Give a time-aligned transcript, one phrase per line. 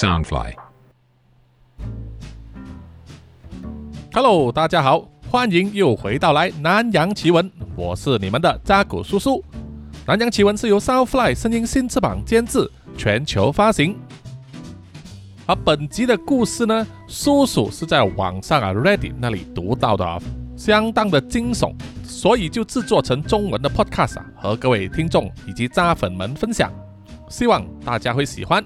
[0.00, 0.54] Soundfly。
[4.14, 9.44] Hello，大家好，欢迎又回到来南洋奇闻，我是你们的扎古叔叔。
[10.06, 13.94] 南洋奇闻是由 Soundfly 声音新翅膀监制，全球发行。
[15.44, 20.18] 而本集的故事呢，叔叔是在网上啊 Reddit 那里读到的、啊，
[20.56, 26.72] 相当的惊悚，所以就制作成中文的 Podcast 啊，和各位听众以及扎粉们分享，
[27.28, 28.64] 希望大家会喜欢。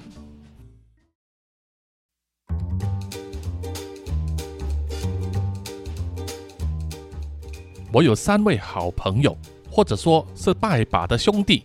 [7.94, 9.38] 我有三位好朋友，
[9.70, 11.62] 或者说是拜把的兄弟。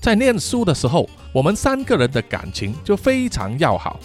[0.00, 3.98] 在念书的时候，我们三个人的感情就非常要好。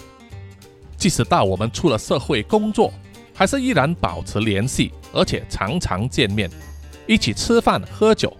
[0.96, 2.92] 即使到我们出了社会工作，
[3.32, 6.50] 还是依然保持联系，而且常常见面，
[7.06, 8.36] 一起吃饭喝酒。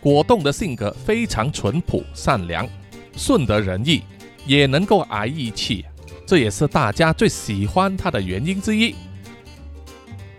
[0.00, 2.68] 果冻的性格非常淳朴善良，
[3.16, 4.02] 顺得人意，
[4.44, 5.84] 也能够挨义气，
[6.26, 8.96] 这也是大家最喜欢他的原因之一。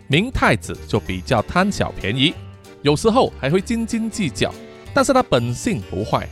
[0.07, 2.33] 明太子就比较贪小便宜，
[2.81, 4.53] 有时候还会斤斤计较，
[4.93, 6.27] 但是他本性不坏。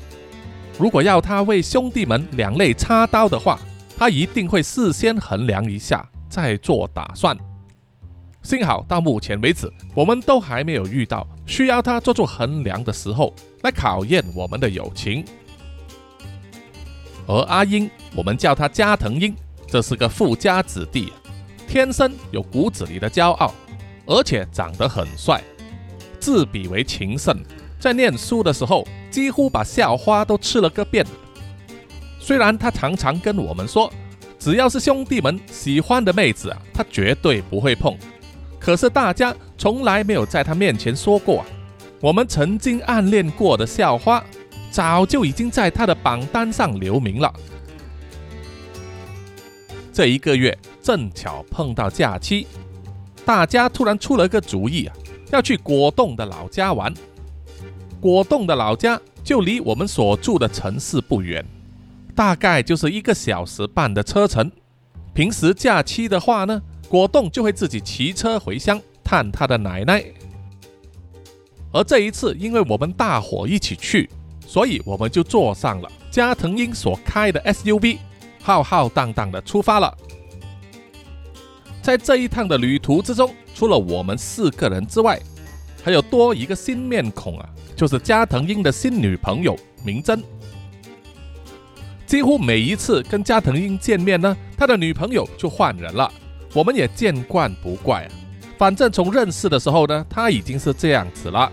[0.77, 3.59] 如果要他为兄弟们两肋插刀的话，
[3.97, 7.37] 他一定会事先衡量一下，再做打算。
[8.41, 15.23] 幸好到目前为止，我们都还没有遇到需要他做出衡量的时候，来考验我们的友情。
[17.27, 19.35] 而阿英，我们叫他加藤鹰，
[19.67, 21.13] 这是个富家子弟，
[21.71, 23.53] 天生有骨子里的骄傲，
[24.05, 25.41] 而且长得很帅，
[26.19, 27.33] 自比为情圣，
[27.79, 31.05] 在念书的时候几乎把校花都吃了个遍。
[32.19, 33.89] 虽然他常常跟我们说，
[34.37, 37.97] 只要是兄弟们喜欢的妹子啊，他绝对不会碰。
[38.59, 41.45] 可是大家从来没有在他面前说过啊，
[42.01, 44.21] 我们曾经暗恋过的校花，
[44.71, 47.33] 早就已经在他的榜单上留名了。
[49.93, 52.47] 这一个月正巧碰到假期，
[53.25, 54.95] 大家突然出了个主意啊，
[55.31, 56.93] 要去果冻的老家玩。
[57.99, 61.45] 果冻的老家就离我们所住的城市不远，
[62.15, 64.51] 大概就是一个小时半的车程。
[65.13, 70.03] 平时假期的话呢，果冻就会自己骑车回乡探他的奶奶。
[71.71, 74.09] 而这一次，因为我们大伙一起去，
[74.47, 77.99] 所以我们就坐上了加藤鹰所开的 SUV，
[78.41, 79.95] 浩浩荡荡的出发了。
[81.81, 85.19] 在这一趟的旅途之中，除了我们四个人之外，
[85.83, 90.23] 还有多一个新面孔啊，就是加藤鹰的新女朋友明真。
[92.05, 96.11] 几乎每一次跟加藤鹰见面呢，他的女朋友就换人了，
[96.53, 98.11] 我们也见惯不怪啊。
[98.57, 101.51] 反正从认识的时候呢，他已经是这样子了。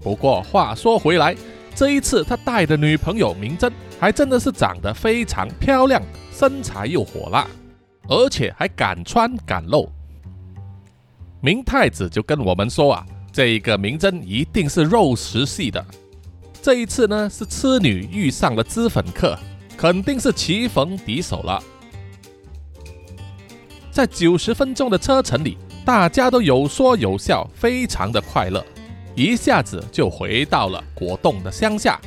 [0.00, 1.34] 不过话说回来，
[1.74, 6.00] 这一次他带的女朋友明真，还真的是长得非常漂亮，
[6.32, 7.46] 身材又火辣，
[8.10, 9.88] 而且还敢穿敢露。
[11.40, 15.82] 明太子就跟我们说啊，这一个明真一定是肉食系的。
[16.60, 19.38] 这一次呢，是痴女遇上了脂粉客，
[19.76, 21.62] 肯定是棋逢敌手了。
[23.90, 28.64] 在九十分钟的车程里，大家都有说有笑，非常的快乐，
[29.14, 31.98] 一下子就回到了果冻的乡下。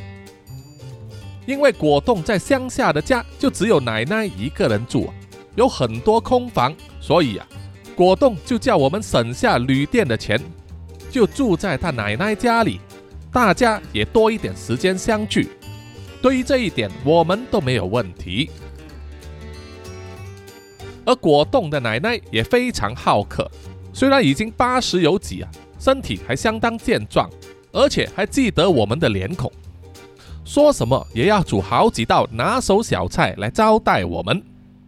[1.45, 5.11] 因为果冻在乡下的家就只有奶奶一个人住，
[5.55, 7.47] 有很多空房，所以啊，
[7.95, 10.39] 果冻就叫我们省下旅店的钱，
[11.11, 12.79] 就住在他奶奶家里。
[13.31, 15.49] 大家也多一点时间相聚，
[16.21, 18.51] 对于这一点我们都没有问题。
[21.03, 23.49] 而果冻的奶奶也非常好客，
[23.91, 25.49] 虽然已经八十有几啊，
[25.79, 27.27] 身体还相当健壮，
[27.71, 29.51] 而且还记得我们的脸孔，
[30.45, 34.41] 说什么也要煮好几道拿手小菜来招待我们。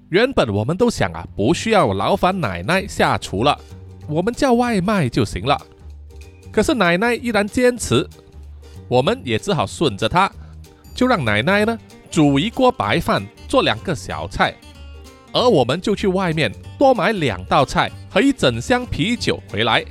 [0.10, 3.60] 原本我们都想啊，不需要劳烦奶奶下厨了，
[4.08, 5.60] 我们叫外卖就行了。
[6.52, 8.08] 可是奶奶依然坚持。
[8.88, 10.32] 我们也只好顺着她，
[10.94, 11.76] 就让奶奶呢
[12.12, 14.54] 煮一锅白饭，做两个小菜，
[15.34, 19.84] 而我们就去外面多买两道菜和一整箱啤酒回来。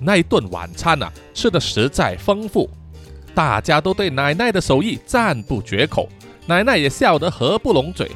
[0.00, 2.70] 那一顿晚餐啊，吃的实在丰富，
[3.34, 6.08] 大家都对奶奶的手艺赞不绝口，
[6.46, 8.10] 奶奶也笑得合不拢嘴。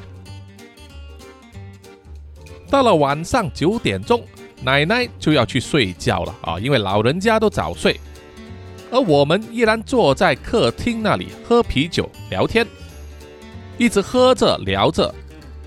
[2.74, 4.20] 到了晚上九点钟，
[4.60, 8.00] 奶奶就要去睡觉了啊，因为老人家都早睡。
[8.90, 12.66] 而我们依然坐在客厅那里喝啤酒聊天，
[13.78, 15.14] 一直喝着聊着，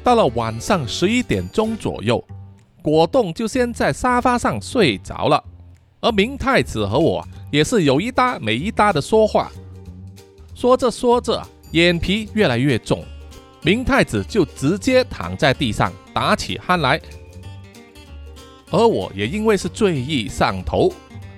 [0.04, 2.21] 到了晚上十一点钟左右，
[2.81, 5.42] 果冻就先在沙发上睡着了，
[6.01, 9.50] 而明太子和我也是有一搭没一搭的说话，
[10.54, 13.01] 说着说着，眼皮越来越重，
[13.68, 16.98] 明太子就直接躺在地上打起鼾来，
[18.72, 20.90] 而我也因为是醉意上头，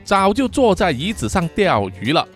[0.03, 2.27] 早就坐在椅子上钓鱼了。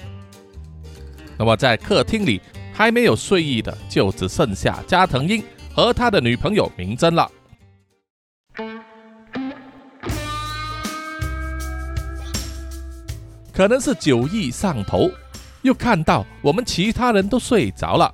[1.38, 2.42] 那么在客厅里
[2.74, 7.30] 还没有睡意的，就只剩下加藤鹰和他的女朋友明真了。
[13.54, 15.08] 可能是酒意上头，
[15.62, 18.12] 又看到我们其他人都睡着了，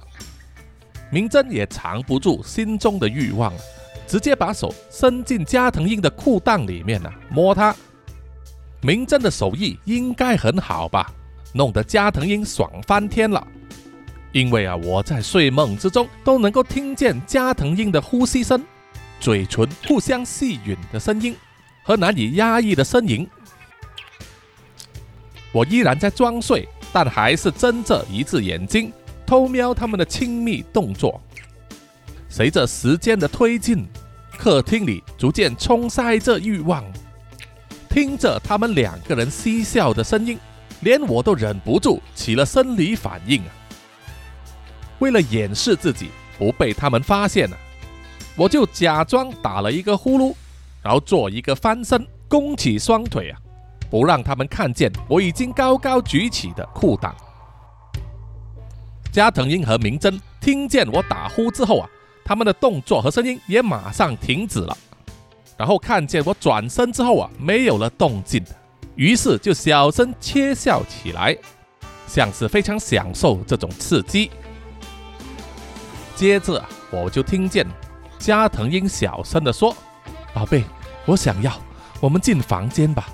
[1.11, 3.53] 明真也藏不住心中的欲望，
[4.07, 7.75] 直接把手伸进加藤鹰的裤裆里面呢，摸他。
[8.81, 11.11] 明真的手艺应该很好吧，
[11.53, 13.45] 弄得加藤鹰爽翻天了。
[14.31, 18.63] 因为啊，我在睡梦之中都能够听见加藤鹰的呼吸声、
[19.19, 21.35] 嘴唇互相细吮的声音
[21.83, 23.27] 和难以压抑的呻吟。
[25.51, 28.93] 我依然在装睡，但还是睁着一只眼睛
[29.29, 31.21] 偷瞄他们的亲密动作。
[32.27, 33.87] 随着时间的推进，
[34.39, 36.83] 客厅里逐渐充塞着欲望。
[37.87, 40.39] 听着他们两个人嬉笑的声音，
[40.81, 43.53] 连我都忍不住起了生理反应啊！
[44.97, 46.09] 为了掩饰自己
[46.39, 47.55] 不被他们发现呢，
[48.35, 50.33] 我就假装打了一个呼噜，
[50.81, 53.37] 然后做一个翻身，弓起双腿啊！
[53.91, 57.13] 不让他们看见我已经高高举起的裤裆。
[59.11, 61.89] 加藤鹰和明真听见我打呼之后啊，
[62.23, 64.77] 他们的动作和声音也马上停止了。
[65.57, 68.43] 然后看见我转身之后啊，没有了动静，
[68.95, 71.35] 于是就小声窃笑起来，
[72.07, 74.31] 像是非常享受这种刺激。
[76.15, 77.65] 接着我就听见
[78.17, 79.75] 加藤鹰小声地说
[80.33, 80.63] ：“宝贝，
[81.05, 81.51] 我想要，
[81.99, 83.09] 我们进房间吧。”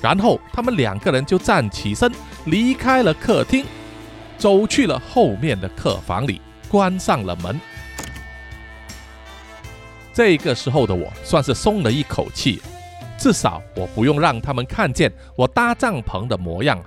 [0.00, 2.10] 然后他们两个人就站起身，
[2.44, 3.66] 离开了客厅，
[4.38, 7.60] 走去了后面的客房里，关上了门。
[10.14, 12.62] 这个时候的我算是松了一口气，
[13.18, 16.82] 至少我不用让他们看见我搭帐篷的模样。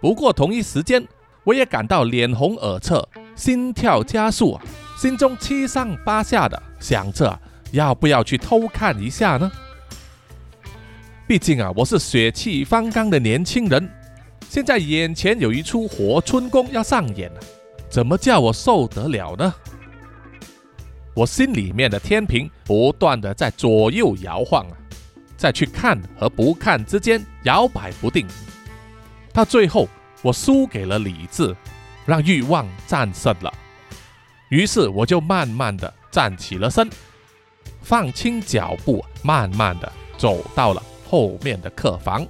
[0.00, 1.06] 不过同一时间，
[1.44, 2.94] 我也感到脸红耳赤，
[3.34, 4.62] 心跳加速啊，
[4.98, 7.38] 心中七上八下的想着
[7.72, 9.50] 要不要去偷看一下呢？
[11.26, 13.86] 毕竟啊，我是血气方刚的年轻人，
[14.50, 17.40] 现在眼前有一出活春宫要上演了，
[17.88, 19.54] 怎么叫我受得了呢？
[21.14, 24.74] 我心里面的天平不断的在左右摇晃啊，
[25.36, 28.26] 在去看和不看之间摇摆不定，
[29.32, 29.86] 到最后
[30.20, 31.54] 我输给了理智，
[32.04, 33.54] 让欲望战胜了，
[34.48, 36.90] 于是我就慢慢的站起了身，
[37.82, 40.82] 放轻脚步，慢慢的走到了。
[41.08, 42.26] 后面的客房，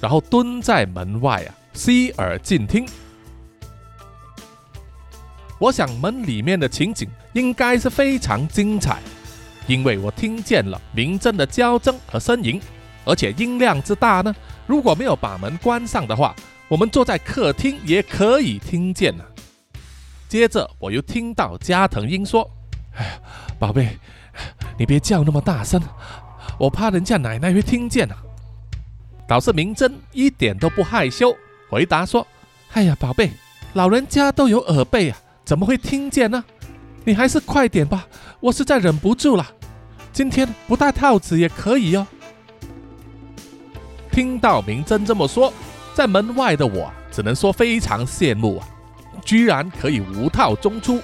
[0.00, 2.86] 然后蹲在门外啊，洗耳静听。
[5.58, 9.00] 我想门里面的情景应该是非常精彩，
[9.66, 12.60] 因为我听见了明真的娇嗔和呻吟，
[13.06, 14.34] 而且音量之大呢，
[14.66, 16.36] 如果没有把门关上的话，
[16.68, 19.24] 我们坐在客厅也可以听见呢。
[20.28, 22.50] 接着我又听到加藤鹰说
[22.96, 23.18] ：“哎，
[23.58, 23.96] 宝贝，
[24.76, 25.80] 你别叫那么大声。”
[26.58, 28.16] 我怕人家奶奶会听见啊！
[29.28, 31.36] 倒是明真一点都不害羞，
[31.68, 32.26] 回答说
[32.72, 33.30] ：“哎呀，宝贝，
[33.72, 36.44] 老人家都有耳背啊，怎么会听见呢？
[37.04, 38.06] 你还是快点吧，
[38.40, 39.46] 我实在忍不住了。
[40.12, 42.06] 今天不戴套子也可以哦。”
[44.12, 45.52] 听到明真这么说，
[45.92, 48.68] 在门外的我只能说非常羡慕啊，
[49.24, 51.02] 居然可以无套中出。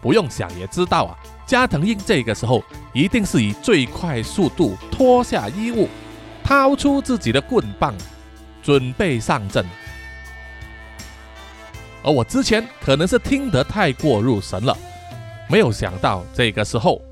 [0.00, 1.16] 不用想也知道啊。
[1.46, 5.88] 加藤鹰这个时候一定是以最快速度脱下衣物，
[6.48, 7.94] 掏出自己的棍棒，
[8.62, 9.62] 准备上阵。
[12.02, 14.74] 而我之前可能是听得太过入神了，
[15.50, 17.02] 没有想到这个时候，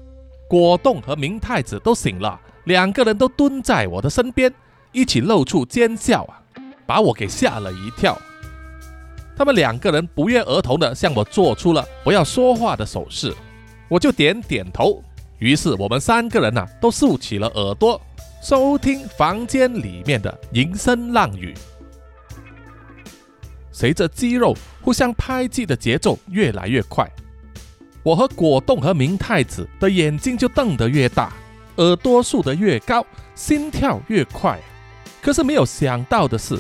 [0.49, 4.51] 果冻和明太子都醒了，两个人都蹲在我的身边，
[4.91, 6.41] 一起露出奸笑啊，
[6.87, 8.19] 把我给吓了一跳。
[9.37, 13.37] 他们两个人不约而同的向我做出了不要说话的手势。
[13.87, 15.05] 我就点点头，
[15.41, 18.01] 于是我们三个人呐都竖起了耳朵，
[18.49, 21.53] 收听房间里面的吟声浪语。
[23.73, 27.11] 随着肌肉互相拍击的节奏越来越快，
[28.05, 31.33] 我和果冻和明太子的眼睛就瞪得越大，
[31.79, 34.61] 耳朵竖得越高，心跳越快。
[35.21, 36.57] 可是没有想到的是，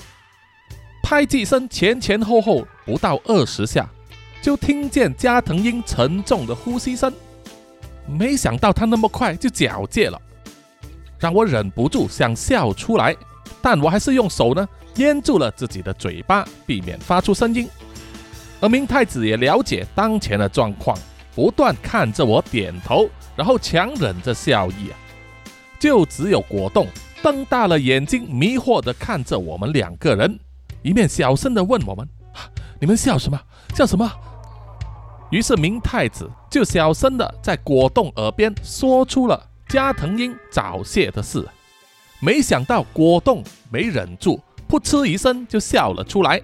[1.04, 3.88] 拍击声前前后后不到二十下。
[4.42, 7.14] 就听见加藤鹰沉重的呼吸声，
[8.08, 10.20] 没想到他那么快就缴械了，
[11.18, 13.16] 让我忍不住想笑出来，
[13.62, 17.68] 但我还是用手呢咽住了自己的嘴巴，避免发出声音。
[18.60, 20.96] 而明太子也了解当前的状况，
[21.34, 24.96] 不断看着我点头，然后强忍着笑意啊。
[25.78, 26.86] 就只有果冻
[27.22, 30.38] 瞪大了眼睛，迷惑地看着我们两个人，
[30.82, 32.08] 一面小声地问我们
[32.80, 33.38] ：“你们笑什么？
[33.74, 34.10] 笑什么？”
[35.30, 41.46] 于是明太子就小声地在果冻耳边说出了加藤鹰早泄的事。
[42.20, 46.40] 没想到果冻没忍住，噗嗤一声就笑了出来。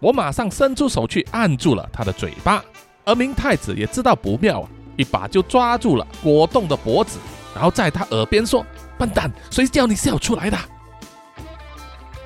[0.00, 2.64] 我马上伸出手去按住了他的嘴巴，
[3.04, 7.18] 而明太子也知道不妙啊，一把就抓住了果冻的脖子，
[7.54, 8.64] 然后在他耳边说
[8.98, 10.58] ：“笨蛋，谁叫你笑出来的？”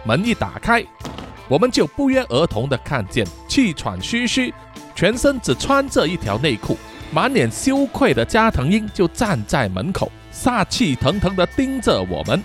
[0.05, 0.85] 门一打开，
[1.49, 4.53] 我们就不约而同地看见气喘吁吁。
[4.95, 6.79] 全身只穿着一条内裤，
[7.17, 12.45] 满脸羞愧的加藤鹰就站在门口，煞气腾腾地盯着我们。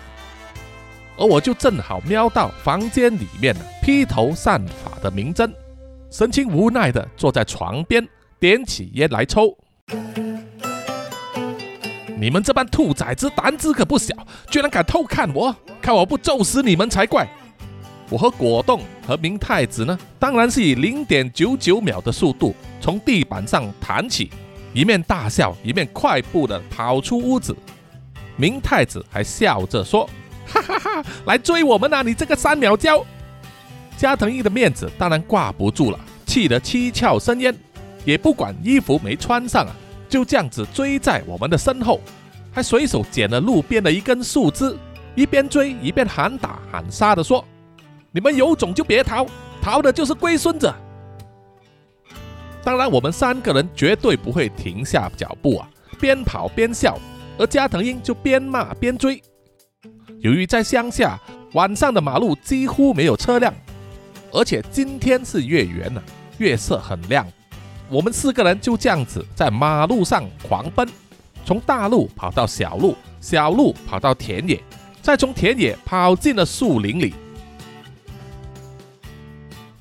[1.18, 5.54] 而我就正好瞄到房间里面披头散发的明真，
[6.10, 8.08] 神情无奈地坐在床边，
[8.40, 9.54] 点起烟来抽。
[12.18, 14.16] 你们这帮兔崽子胆子可不小，
[14.50, 17.28] 居然敢偷看我，看我不揍死你们才怪！
[18.10, 24.32] 我和果冻和明太子呢，当然是以零点九九秒的速度从地板上弹起，
[24.74, 27.56] 一面大笑，一面快步的跑出屋子。
[28.38, 30.10] 明太子还笑着说
[30.48, 32.02] ：“哈哈哈，来追我们啊！
[32.02, 33.06] 你这个三秒胶！”
[33.98, 37.56] 加藤鹰的面子当然挂不住了，气得七窍生烟，
[38.06, 39.76] 也不管衣服没穿上啊，
[40.10, 42.00] 就这样子追在我们的身后，
[42.52, 44.76] 还随手捡了路边的一根树枝，
[45.14, 47.46] 一边追一边喊打喊杀的说。
[48.12, 49.26] 你们有种就别逃，
[49.62, 50.74] 逃的就是龟孙子。
[52.64, 55.68] 当然，我们三个人绝对不会停下脚步啊，
[56.00, 56.98] 边跑边笑，
[57.38, 59.22] 而加藤鹰就边骂边追。
[60.20, 61.20] 由于在乡下，
[61.54, 63.52] 晚上的马路几乎没有车辆，
[64.32, 66.02] 而且今天是月圆呢，
[66.38, 67.26] 月色很亮。
[67.90, 70.88] 我们四个人就这样子在马路上狂奔，
[71.44, 74.62] 从大路跑到小路，小路跑到田野，
[75.02, 77.16] 再从田野跑进了树林里。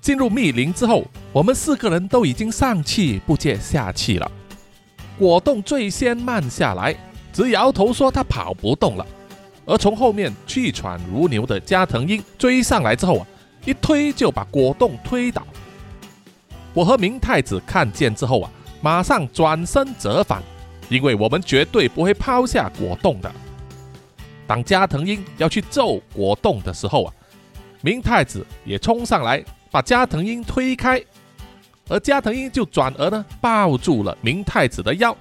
[0.00, 4.28] 进入密林之后，我们四个人都已经上气不接下气了。
[5.16, 6.92] 果冻最先慢下来，
[7.32, 9.06] 直摇头说他跑不动了。
[9.64, 13.26] 而从后面气喘如牛的加藤鹰追上来之后啊，
[13.64, 15.46] 一推就把果冻推倒。
[16.74, 20.42] 我和明太子看见之后啊，马上转身折返，
[20.88, 23.32] 因为我们绝对不会抛下果冻的。
[24.48, 27.14] 当加藤鹰要去揍果冻的时候啊，
[27.82, 29.44] 明太子也冲上来。
[29.72, 31.00] 把加藤鹰推开，
[31.90, 35.14] 而加藤鹰就转而呢抱住了明太子的腰，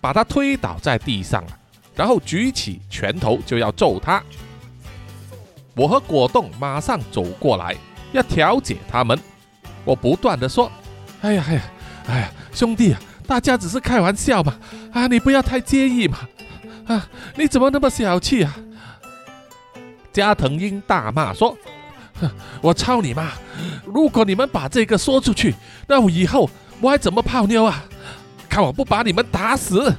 [0.00, 1.50] 把他推倒在地上了，
[1.94, 4.22] 然后举起拳头就要揍他。
[5.76, 7.76] 我和果冻马上走过来
[8.12, 9.18] 要调解他们，
[9.84, 10.72] 我不断的说
[11.20, 11.62] ：“哎呀哎呀
[12.06, 14.58] 哎呀，兄弟啊，大家只是开玩笑嘛，
[14.92, 16.20] 啊你不要太介意嘛，
[16.86, 18.56] 啊你怎么那么小气啊？”
[20.10, 21.54] 加藤鹰大骂说。
[22.60, 23.32] 我操你妈！
[23.84, 25.54] 如果你们把这个说出去，
[25.86, 26.48] 那我以后
[26.80, 27.84] 我还怎么泡妞啊？
[28.48, 29.92] 看我不把你们打死！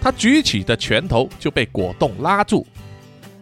[0.00, 2.66] 他举起的拳头就被果冻拉住，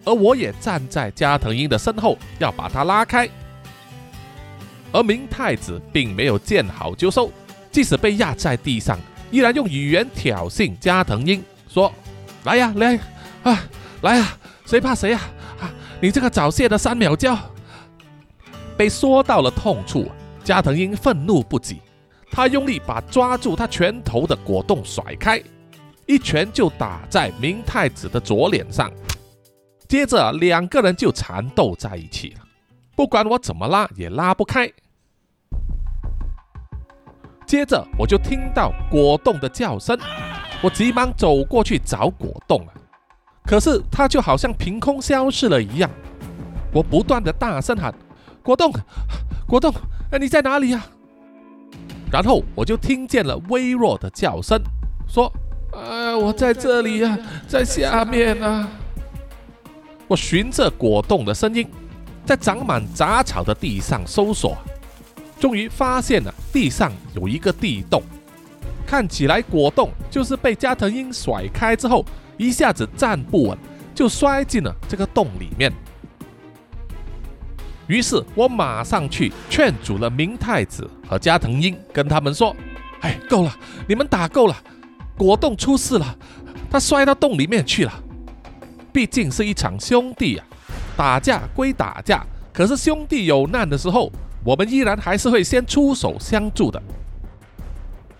[0.05, 3.29] 而我也站在加藤鹰的身后，要把他拉开。
[4.93, 7.33] 而明太子并没有见好就收，
[7.73, 8.99] 即使被压在地上，
[9.31, 11.91] 依然用语言挑衅加藤鹰，说
[12.45, 12.99] ：“来呀，来
[13.43, 13.65] 啊，
[14.03, 15.21] 来啊，谁怕谁呀？
[15.61, 15.71] 啊，
[16.01, 17.39] 你这个早泄的三秒胶！”
[18.81, 20.11] 被说到了痛处，
[20.43, 21.77] 加藤鹰愤怒不已，
[22.31, 25.39] 他用力把抓住他拳头的果冻甩开，
[26.07, 28.91] 一拳就打在明太子的左脸上，
[29.87, 32.41] 接着两个人就缠斗在一起了，
[32.97, 34.67] 不管我怎么拉也拉不开。
[37.45, 39.95] 接着我就听到果冻的叫声，
[40.63, 42.73] 我急忙走过去找果冻了，
[43.45, 45.91] 可是他就好像凭空消失了一样，
[46.73, 47.95] 我不断的大声喊。
[48.43, 48.73] 果冻，
[49.47, 49.73] 果冻，
[50.11, 50.83] 哎，你在哪里呀？
[52.11, 54.61] 然后我就听见了微弱的叫声，
[55.07, 55.33] 说
[55.73, 58.69] ：“啊，我在这里呀，在下面啊。”
[60.09, 61.69] 我循着果冻的声音，
[62.27, 64.59] 在长满杂草的地上搜索，
[65.39, 68.03] 终于发现了地上有一个地洞，
[68.85, 72.05] 看起来果冻就是被加藤鹰甩开之后，
[72.37, 73.59] 一下子站不稳，
[73.95, 75.73] 就摔进了这个洞里面。
[77.91, 82.55] 于是我马上去劝阻了明太子和加藤鹰，跟他们说
[83.03, 83.53] ：“哎，够了，
[83.89, 84.57] 你们打够了，
[85.19, 86.17] 果冻出事了，
[86.71, 87.93] 他摔到洞里面去了。
[88.93, 90.47] 毕竟是一场兄弟啊，
[90.97, 94.13] 打架归打架，可是兄弟有难的时候，
[94.45, 96.81] 我们依然还是会先出手相助的。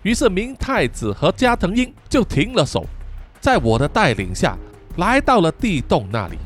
[0.03, 2.85] 于是明太子和加藤鹰就停了手，
[3.41, 4.59] 在我的带领下
[4.97, 6.37] 来到了地洞那里。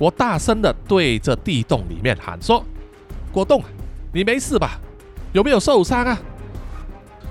[0.00, 2.64] 我大声的对着地洞里面喊说
[3.30, 3.62] ：“果冻，
[4.14, 4.80] 你没事吧？
[5.32, 6.18] 有没有受伤啊？”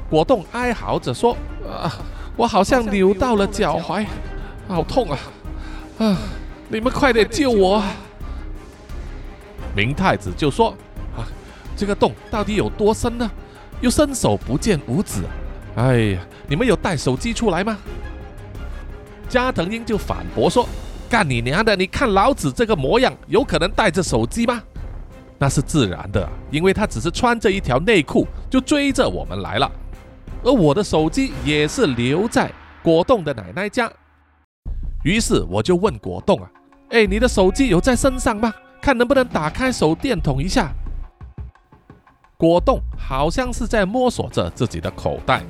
[0.07, 1.35] 果冻哀嚎着说
[1.67, 1.91] ：“啊，
[2.38, 4.05] 我好像扭到了脚踝，
[4.67, 5.17] 好痛啊！
[5.97, 6.17] 啊，
[6.67, 7.83] 你们快点救我！”！”
[9.75, 10.69] 明太子就说
[11.17, 11.25] ：“啊，
[11.75, 13.29] 这个洞到底有多深呢？”
[13.81, 15.23] 又伸手不见五指，
[15.75, 17.79] 哎呀，你们有带手机出来吗？
[19.27, 20.69] 加藤鹰就反驳说
[21.09, 21.75] ：“干你娘的！
[21.75, 24.61] 你看老子这个模样，有可能带着手机吗？
[25.39, 29.71] 那是自然的，因为他只是穿着一条内裤就追着我们来了。
[30.43, 32.51] 而我的手机也是留在
[32.83, 33.91] 果冻的奶奶家。
[35.03, 36.51] 于是我就问果冻啊，
[36.91, 38.53] 哎，你的手机有在身上吗？
[38.79, 40.71] 看能不能打开手电筒一下。”
[42.37, 45.41] 果冻好像是在摸索着自己的口袋。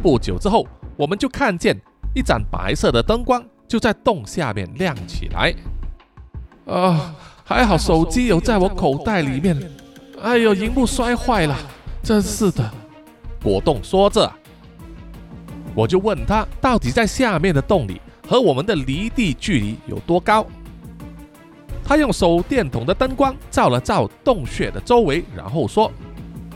[0.00, 0.66] 不久之后，
[0.96, 1.76] 我们就看见
[2.14, 5.54] 一盏白色的灯光就在洞下面亮起来。
[6.66, 9.58] 啊，还好手机有在我口袋里面。
[10.20, 11.56] 哎呦，荧幕摔坏了，
[12.02, 12.70] 真是的。
[13.42, 14.30] 果冻说着，
[15.74, 17.98] 我就问他，到底在下面的洞里
[18.28, 20.46] 和我们的离地距离有多高？
[21.82, 25.90] 他用手电筒的灯光照了照洞穴的周围，然后说。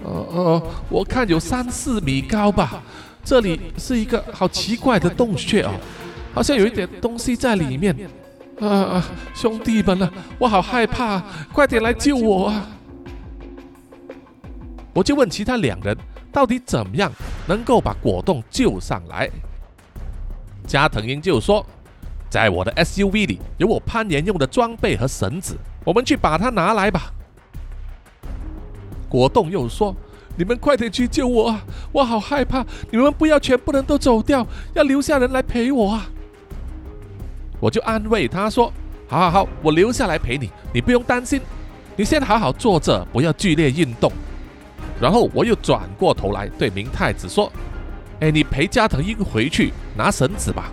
[0.05, 2.83] 呃呃，我看有三四米高吧。
[3.25, 5.71] 这里是一个好奇怪的洞穴哦，
[6.37, 7.97] 好像有一点东西在里面。
[8.61, 12.69] 啊啊，兄弟们啊，我好害怕，快点来救我啊！
[14.95, 15.97] 我就问其他两人，
[16.33, 17.11] 到底怎么样
[17.47, 19.31] 能够把果冻救上来？
[20.67, 21.65] 加藤鹰就说，
[22.31, 27.13] 在我的 SUV 里有我攀岩用的装备和绳子，我们去把它拿来吧。
[29.07, 29.95] 果冻又说
[30.37, 31.63] ：“你们快点去救我啊！
[31.93, 32.65] 我好害怕！
[32.91, 36.09] 你们不要全部人都走掉，要留下人来陪我啊！”
[37.61, 38.73] 我就安慰他说
[39.09, 41.41] ：“好好好，我留下来陪你，你不用担心。
[41.97, 44.13] 你先好好坐着，不要剧烈运动。”
[45.01, 47.51] 然后我又转过头来对明太子说
[48.21, 50.71] ：“哎，你陪加藤鹰回去拿绳子吧。”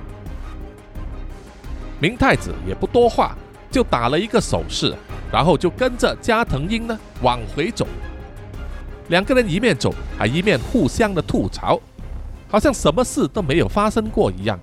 [2.00, 3.36] 明太子也不多话，
[3.72, 4.94] 就打了一个手势，
[5.32, 7.88] 然后就跟着加藤鹰呢往回走。
[9.08, 11.80] 两个人一面走，还一面互相的吐槽，
[12.50, 14.60] 好像什么事都没有发生过一样。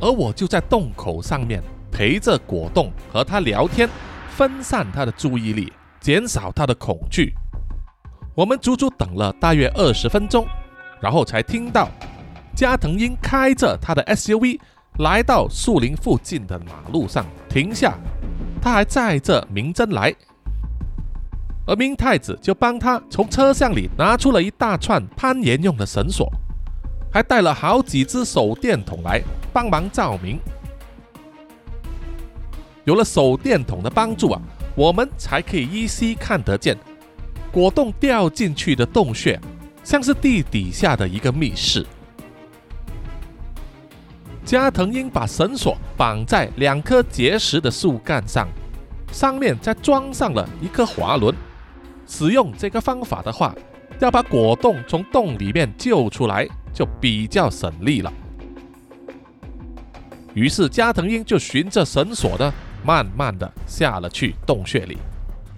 [0.00, 3.88] 而我就在洞口上面陪着果冻和他聊天，
[4.30, 7.34] 分散他的注意力，减少他的恐惧。
[8.34, 10.46] 我们足足等了大约二十分钟，
[11.00, 11.88] 然后才听到
[12.54, 14.58] 加藤鹰开着他的 SUV
[14.98, 17.98] 来到树林附近的马路上停下，
[18.62, 20.14] 他还载着明真来。
[21.66, 26.32] 而明太子就帮他从车厢里拿出了一大串攀岩用的绳索，
[27.12, 30.38] 还带了好几只手电筒来帮忙照明。
[32.84, 34.40] 有了手电筒的帮助啊，
[34.74, 36.76] 我们才可以依稀看得见
[37.52, 39.38] 果冻掉进去的洞穴，
[39.84, 41.86] 像是地底下的一个密室。
[44.44, 48.48] 加藤鹰把绳索绑在两棵结实的树干上，
[49.12, 51.34] 上面再装上了一颗滑轮。
[52.06, 53.54] 使用这个方法的话，
[54.00, 58.12] 要把果冻从洞里面救出来就比较省力了。
[60.34, 62.52] 于是加藤鹰就循着绳索呢，
[62.84, 64.96] 慢慢的下了去洞穴里，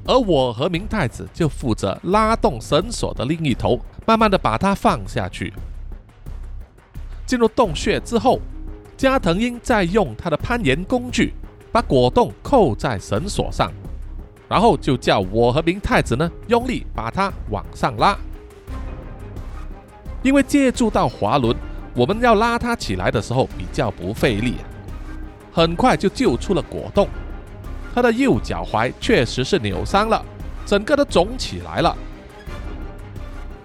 [0.06, 5.52] 而我和明太子就负责拉动绳索的另一头，慢慢的把它放下去。
[7.26, 8.40] 进入洞穴之后，
[8.96, 11.34] 加藤鹰再用他的攀岩工具
[11.70, 13.72] 把果冻扣在绳索上。
[14.48, 18.14] 然后就叫我和明太子呢用力把它往上拉，
[20.22, 21.56] 因为借助到滑轮，
[21.94, 24.56] 我们要拉它起来的时候比较不费力，
[25.52, 27.08] 很快就救出了果冻。
[27.94, 30.24] 他的右脚踝确实是扭伤了，
[30.64, 31.94] 整个都肿起来了。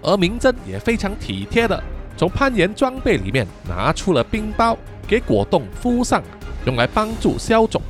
[0.02, 1.82] 而明真也非常体贴的
[2.16, 6.22] 从攀岩装备里面拿出了冰包给果冻敷上，
[6.66, 7.80] 用来帮助消肿。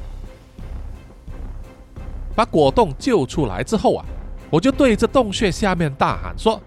[2.37, 4.05] 把果冻救出来之后啊，
[4.49, 6.63] 我就对着洞穴下面大喊说：“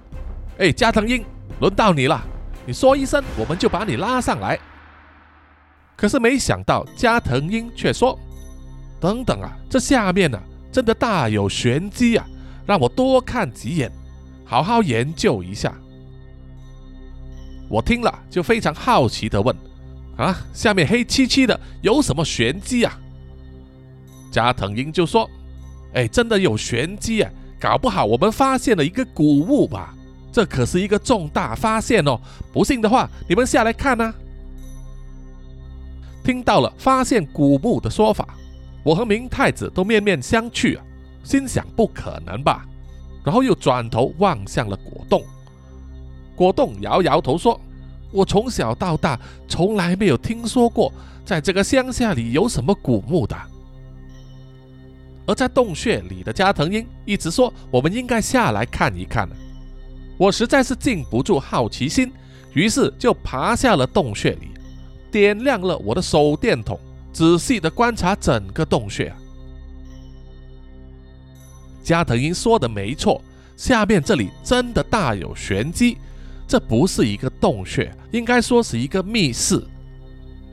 [0.60, 1.24] 哎，加藤鹰，
[1.62, 2.22] 轮到你了！
[2.66, 4.60] 你说一声，我们就把你拉上来。”
[5.98, 8.18] 可是没想到加藤鹰却说
[9.00, 12.26] ：“等等啊，这下面呢，真的大有玄机啊，
[12.66, 13.92] 让我多看几眼，
[14.46, 15.74] 好好研究一下。”
[17.70, 19.56] 我听了就非常好奇的问
[20.18, 23.00] ：“啊，下面黑漆漆的，有什么玄机啊？”
[24.32, 25.30] 加藤鹰就说
[25.94, 27.32] ：“哎，真的有玄机啊！
[27.60, 29.94] 搞不好我们发现了一个古物吧？
[30.32, 32.20] 这可是一个重大发现哦！
[32.54, 34.14] 不信的话，你们下来看啊！”
[36.24, 38.36] 听到了发现古墓的说法，
[38.84, 40.84] 我和明太子都面面相觑啊，
[41.24, 42.66] 心想不可能吧？
[43.24, 45.24] 然后又转头望向了果冻。
[46.36, 47.60] 果冻摇摇头说
[48.12, 50.92] ：“我从小到大从来没有听说过，
[51.26, 53.36] 在这个乡下里有什么古墓的。”
[55.28, 59.30] 而在洞穴里的加藤鹰一直说：“我们应该下来看一看。”
[60.22, 62.14] 我实在是禁不住好奇心，
[62.54, 64.52] 于是就爬下了洞穴里。
[65.10, 66.80] 点亮了我的手电筒，
[67.12, 69.12] 仔细的观察整个洞穴。
[71.82, 73.20] 加藤鹰说的没错，
[73.58, 75.98] 下面这里真的大有玄机。
[76.48, 79.60] 这不是一个洞穴，应该说是一个密室，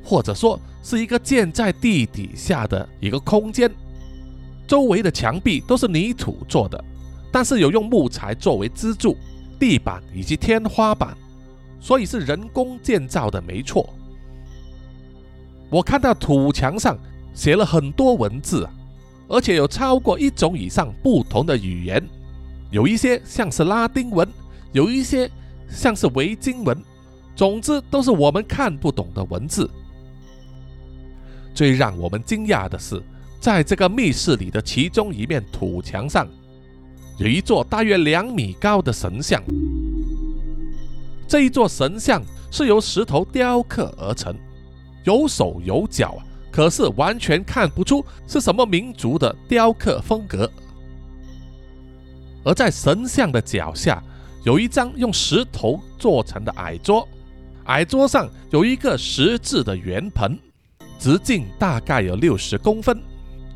[0.02, 3.70] 或者说是一个建在地底下的一个空间。
[4.66, 6.82] 周围的墙壁都是泥土做的，
[7.30, 9.14] 但是有用木材作为支柱、
[9.58, 11.16] 地板以及天花板，
[11.80, 13.88] 所以是人工建造的，没错。
[15.70, 16.96] 我看到土墙上
[17.34, 18.68] 写了很多文字，
[19.28, 22.02] 而且有超过一种以上不同的语言，
[22.70, 24.26] 有一些像是拉丁文，
[24.72, 25.30] 有一些
[25.68, 26.76] 像是维京文，
[27.36, 29.68] 总之都是我们看不懂的文字。
[31.52, 33.02] 最让我们惊讶的是，
[33.40, 36.26] 在这个密室里的其中一面土墙上，
[37.18, 39.42] 有一座大约两米高的神像。
[41.26, 44.34] 这一座神像是由石头雕刻而成。
[45.04, 50.50] 有手有脚啊，可是完全看不出是什么民族的雕刻风格。
[52.44, 54.02] 而在神像的脚下，
[54.44, 57.06] 有一张用石头做成的矮桌，
[57.64, 60.38] 矮桌上有一个石质的圆盆，
[60.98, 63.00] 直径大概有六十公分，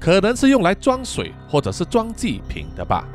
[0.00, 3.06] 可能是用来装水或者是装祭品的吧。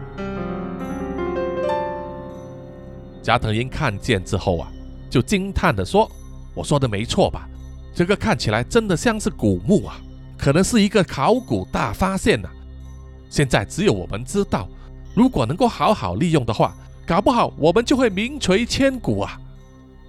[3.28, 4.72] 加藤鹰看见之后啊，
[5.10, 6.10] 就惊叹地说
[6.56, 7.46] ：“我说的没错吧？”
[7.94, 10.00] 这个看起来真的像是古墓啊，
[10.38, 12.48] 可能是一个考古大发现呐。
[13.30, 14.70] 现在只有我们知道，
[15.14, 16.74] 如果能够好好利用的话，
[17.06, 19.38] 搞不好我们就会名垂千古啊！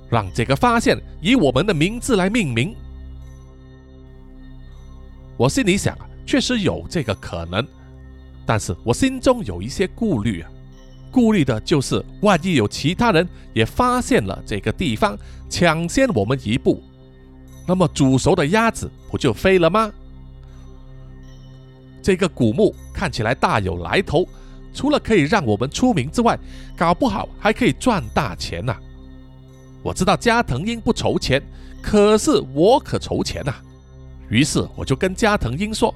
[0.08, 2.72] 让这个发现以我们的名字来命名。
[5.36, 7.66] 我心里想啊，确实有这个可能，
[8.46, 10.48] 但是我心中有一些顾虑啊，
[11.10, 15.18] 顾虑的就是万一有其他人也发现了这个地方，
[15.48, 16.82] 抢先我们一步。
[17.66, 19.92] 那么煮熟的鸭子不就飞了吗？
[22.00, 24.26] 这个古墓看起来大有来头，
[24.72, 26.38] 除了可以让我们出名之外，
[26.76, 28.76] 搞不好还可以赚大钱呐！
[29.82, 31.42] 我知道加藤鹰不筹钱，
[31.82, 33.54] 可是我可筹钱呐！
[34.30, 35.94] 于是我就跟加藤鹰说：“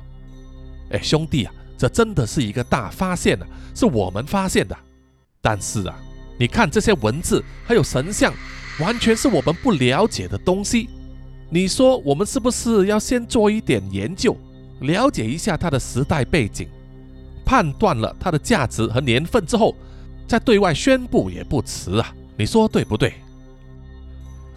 [0.91, 4.77] 哎，兄弟啊，这真的是一个大发现呐，是我们发现的。
[5.43, 5.99] 但是啊，
[6.39, 8.33] 你看这些文字还有神像，
[8.79, 10.89] 完全是我们不了解的东西。”
[11.51, 14.35] 你说我们是不是要先做一点研究，
[14.81, 16.67] 了解一下它的时代背景，
[17.45, 19.75] 判断了它的价值和年份之后，
[20.27, 22.15] 再对外宣布也不迟啊？
[22.39, 23.13] 你说对不对？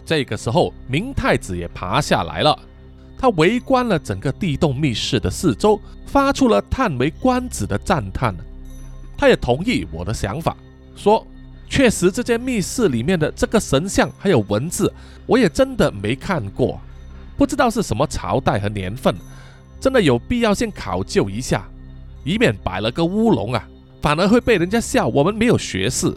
[0.06, 2.58] 这个时候，明太子也爬下来了，
[3.18, 8.34] 他围观了整个地洞密室的四周，发出了叹为观止的赞叹。
[9.18, 10.56] 他也同意我的想法，
[10.96, 11.24] 说。
[11.68, 14.90] 确实，这间密室里面的这个神像还有文字，
[15.26, 16.80] 我也真的没看过，
[17.36, 19.12] 不知道是什么朝代和年份，
[19.80, 21.68] 真的有必要先考究一下，
[22.22, 23.68] 以免摆了个乌龙啊，
[24.00, 26.16] 反而会被人家笑我们没有学识。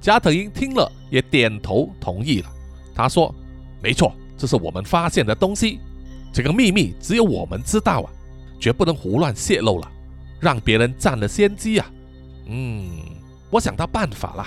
[0.00, 2.48] 加藤鹰听了也点头同意了，
[2.94, 3.34] 他说
[3.82, 5.80] ：“没错，这是我们发现的东西，
[6.32, 8.10] 这个秘密只有我们知道啊，
[8.60, 9.90] 绝不能胡乱泄露了，
[10.38, 11.90] 让别人占了先机啊。”
[12.46, 13.09] 嗯。
[13.50, 14.46] 我想到办法了。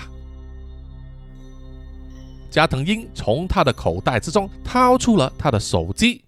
[2.50, 6.22] 加藤鹰从他的口袋之中掏出了他的手机，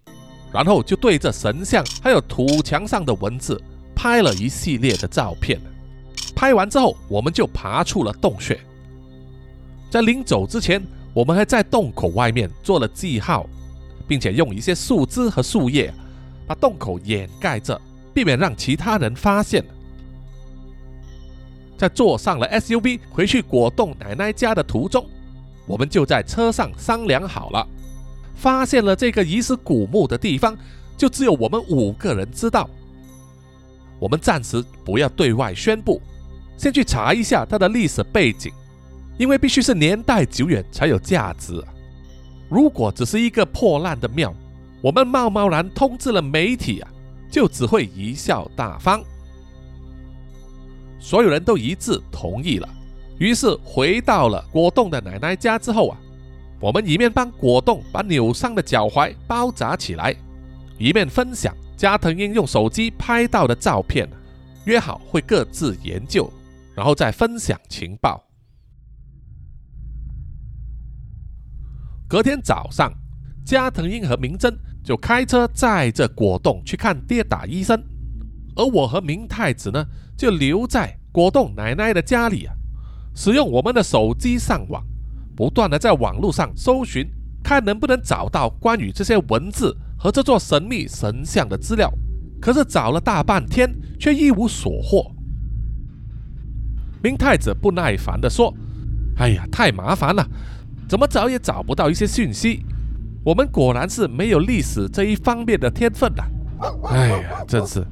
[0.51, 3.61] 然后就对着神像还有土墙上的文字
[3.95, 5.59] 拍了一系列的照片。
[6.35, 8.59] 拍完之后，我们就爬出了洞穴。
[9.89, 13.47] 在临走之前，我们还在洞口外面做了记号，
[14.05, 15.93] 并且用一些树枝和树叶
[16.45, 17.79] 把洞口掩盖着，
[18.13, 19.63] 避免让其他人发现。
[21.77, 25.05] 在坐上了 SUV 回去果冻奶奶家的途中，
[25.65, 27.67] 我们就在车上商量好了，
[28.35, 30.57] 发现了这个疑似古墓的地方，
[30.97, 32.69] 就只有我们五个人知道。
[33.99, 36.01] 我们暂时不要对外宣布，
[36.57, 38.51] 先去查一下它的历史背景，
[39.17, 41.63] 因为必须是年代久远才有价值。
[42.49, 44.33] 如果只是一个破烂的庙，
[44.81, 46.89] 我们贸贸然通知了媒体啊，
[47.29, 49.03] 就只会贻笑大方。
[51.07, 52.67] 所有人都一致同意了，
[53.17, 55.97] 于是回到了果冻的奶奶家之后啊，
[56.59, 60.13] 我们一面帮果冻把扭伤的脚踝包扎起来，
[60.77, 64.05] 一面分享加藤鹰用手机拍到的照片，
[64.65, 66.29] 约好会各自研究，
[66.75, 68.21] 然后再分享情报。
[72.09, 72.91] 隔天早上，
[73.45, 77.81] 加藤鹰和明真就开车载着果冻去看跌打医生，
[78.57, 79.85] 而我和明太子呢，
[80.17, 82.53] 就留在果冻奶奶的家里啊，
[83.13, 84.83] 使用我们的手机上网，
[85.35, 87.07] 不断的在网络上搜寻，
[87.43, 91.91] 看能不能找到关于这些文字和这座神秘神像的资料。
[92.41, 95.11] 可是找了大半天，却一无所获。
[97.01, 98.53] 明太子不耐烦地说
[99.17, 100.27] ：“哎呀，太麻烦了。”
[100.87, 102.63] 怎么找也找不到一些讯息，
[103.25, 106.23] 我们果然是没有历史这一方面的天分的。
[106.85, 107.85] 哎呀，真是，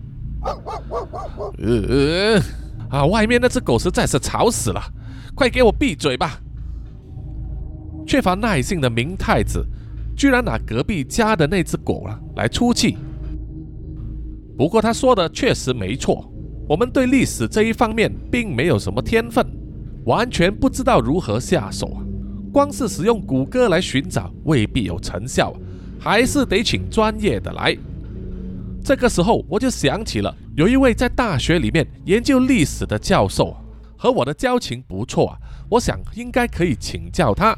[1.58, 2.40] 呃，
[2.90, 4.82] 啊，外面那只狗实在是吵死了，
[5.34, 6.40] 快给我闭嘴吧！
[8.06, 9.66] 缺乏耐性的明太子
[10.16, 12.98] 居然拿隔壁家的那只狗啊来出气。
[14.58, 16.32] 不过他说的确实没错，
[16.70, 19.46] 我们对历史这一方面并没有什么天分，
[20.06, 22.00] 完全不知道如何下手啊。
[22.54, 25.54] 光是使用谷歌来寻找未必有成效，
[26.00, 27.76] 还是得请专业的来。
[28.86, 33.58] 这个时候我就想起了有一位在大学里面研究历史的教授，
[33.98, 35.40] 和我的交情不错啊，
[35.72, 37.58] 我想应该可以请教他。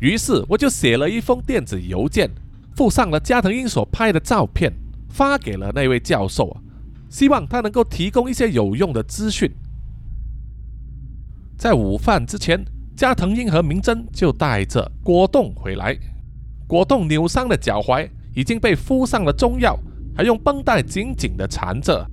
[0.00, 2.28] 于是我就写了一封电子邮件，
[2.74, 4.72] 附上了加藤鹰所拍的照片，
[5.10, 6.60] 发给了那位教授啊，
[7.08, 9.48] 希望他能够提供一些有用的资讯。
[11.56, 12.64] 在午饭之前。
[12.96, 15.98] 加藤鹰和明真就带着果冻回来。
[16.64, 19.78] 果冻扭伤了脚踝已经被敷上了中药，
[20.16, 22.06] 还用绷带紧紧地缠着。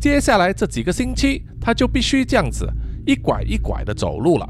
[0.00, 2.68] 接下来这几个星期，他就必须这样子
[3.06, 4.48] 一拐一拐地走路了。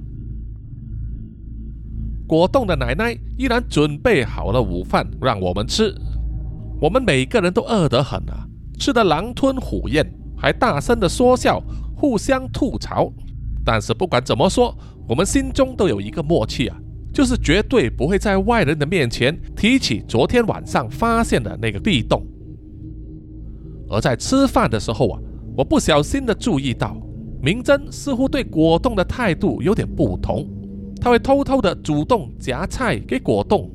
[2.27, 5.95] 果冻的奶奶依然准备好了午饭让我们吃，
[6.81, 11.63] 我们每个人都饿得很啊，吃得狼吞虎咽，还大声地说笑，
[11.95, 13.13] 互相吐槽。
[13.65, 14.75] 但是不管怎么说，
[15.07, 16.77] 我们心中都有一个默契啊，
[17.13, 22.27] 就是绝对不会在外人的面前提起昨天晚上发现的那个地洞。
[23.89, 25.21] 而在吃饭的时候啊，
[25.57, 26.97] 我不小心的注意到，
[27.43, 30.49] 明真似乎对果冻的态度有点不同，
[31.01, 33.71] 他会偷偷的主动夹菜给果冻。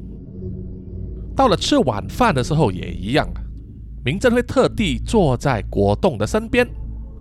[1.36, 3.41] 到了吃晚饭的时候也一样啊，
[4.04, 6.67] 明真会特地坐在果冻的身边，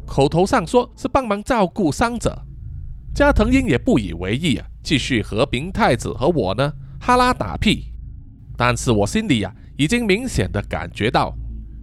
[0.07, 2.35] 口头上说是帮忙照顾伤者。
[3.15, 7.87] 加藤鹰也不以为意啊，继续和明太子和我呢哈拉打屁。
[8.57, 11.35] 但是我心里呀，已经明显的感觉到，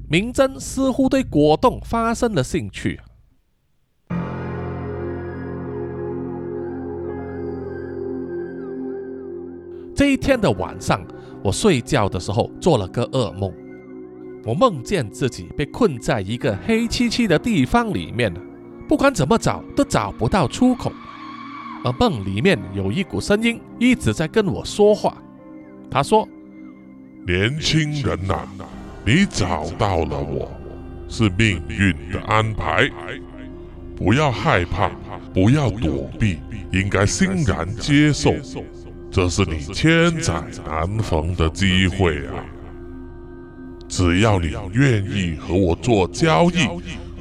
[0.10, 2.98] 明真似乎对果冻发生了兴趣。
[9.94, 11.06] 这一天的晚上，
[11.44, 13.54] 我睡觉的时候做了个噩梦，
[14.46, 18.34] 我梦见自己被困在一个黑漆漆的地方里面
[18.88, 20.90] 不管怎么找都找不到出口。
[21.84, 25.18] 而梦里面有一股声音一直在跟我说话。
[25.92, 26.28] 他说
[27.28, 28.40] ：“年轻人呐，
[29.06, 30.50] 你找到了我，
[31.10, 32.90] 是命运的安排。
[33.96, 34.90] 不要害怕，
[35.34, 36.40] 不要躲避，
[36.72, 38.34] 应该欣然接受。
[39.12, 42.44] 这是你千载难逢的机会啊！
[43.88, 46.68] 只要你愿意和我做交易，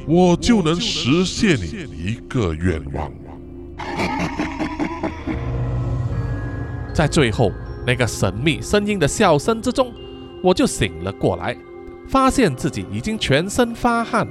[0.06, 3.12] 我就能实现你一个愿望。”
[6.92, 7.50] 在最后
[7.86, 9.92] 那个神秘声音的笑声之中，
[10.42, 11.56] 我就醒了过来，
[12.06, 14.28] 发现自己已经全身发汗，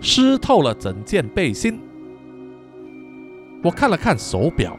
[0.00, 1.80] 湿透了整件背心。
[3.62, 4.76] 我看了看手表，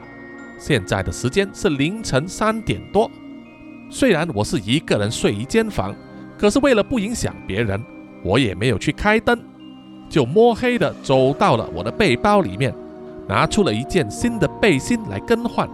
[0.60, 3.10] 现在的时间是凌晨三点多。
[3.89, 5.96] 虽然我是一个人睡一间房，
[6.38, 7.82] 可是为了不影响别人，
[8.24, 9.39] 我也没有去开灯，
[10.10, 12.74] 就摸黑的走到了我的背包里面，
[13.28, 15.67] 拿出了一件新的背心来更换。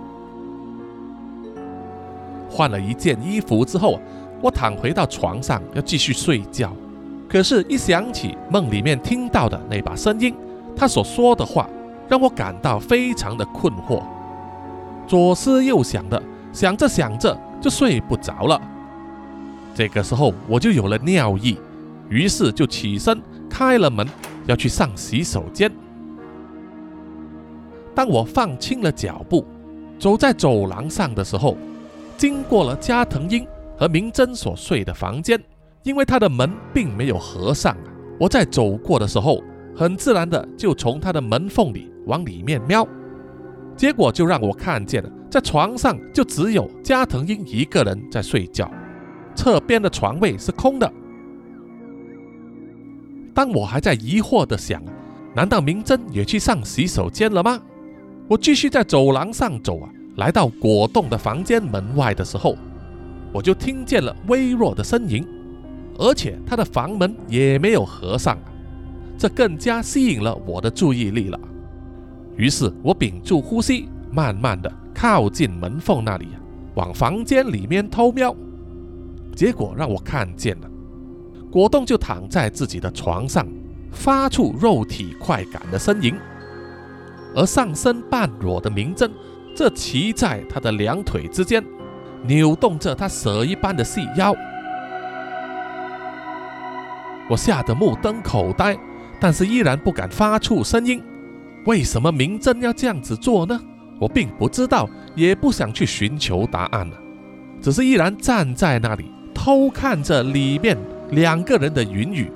[2.49, 3.99] 换了一件衣服之后，
[4.41, 6.73] 我躺回到床上要继续睡觉。
[7.27, 10.33] 可是，一想起梦里面听到的那把声音，
[10.75, 11.69] 他所说的话，
[12.07, 14.01] 让我感到非常的困惑。
[15.05, 18.59] 左思右想的，想着想着就睡不着了。
[19.75, 21.57] 这个时候，我就有了尿意，
[22.09, 24.07] 于是就起身开了门，
[24.47, 25.71] 要去上洗手间。
[27.93, 29.45] 当我放轻了脚步，
[29.99, 31.55] 走在走廊上的时候，
[32.19, 35.41] 经过了加藤鹰和明真所睡的房间，
[35.83, 37.77] 因为他的门并没有合上，
[38.19, 39.41] 我在走过的时候，
[39.73, 42.85] 很自然的就从他的门缝里往里面瞄，
[43.73, 48.69] 结果就让我看见了，在床上就只有加藤鹰一个人在睡觉，
[49.33, 50.91] 侧边的床位是空的。
[53.33, 54.83] 当我还在疑惑的想，
[55.33, 57.61] 难道明真也去上洗手间了吗？
[58.27, 62.57] 我继续在走廊上走啊，来到果冻的房间门外的时候，
[63.31, 65.25] 我就听见了微弱的呻吟，
[65.97, 68.37] 而且他的房门也没有合上，
[69.17, 71.39] 这更加吸引了我的注意力了。
[72.35, 76.27] 于是我屏住呼吸，慢慢的靠近门缝那里，
[76.75, 78.35] 往房间里面偷瞄，
[79.33, 80.69] 结果让我看见了。
[81.49, 83.47] 果冻就躺在自己的床上，
[83.89, 86.13] 发出肉体快感的呻吟，
[87.33, 89.09] 而上身半裸的明真，
[89.55, 91.63] 这骑在他的两腿之间，
[92.23, 94.33] 扭动着他蛇一般的细腰。
[97.29, 98.77] 我吓得目瞪口呆，
[99.19, 101.03] 但是依然不敢发出声音。
[101.65, 103.59] 为什么明真要这样子做呢？
[103.99, 106.97] 我并不知道，也不想去寻求答案了，
[107.61, 110.77] 只是依然站在那里偷看着里面。
[111.11, 112.31] 两个人的云雨，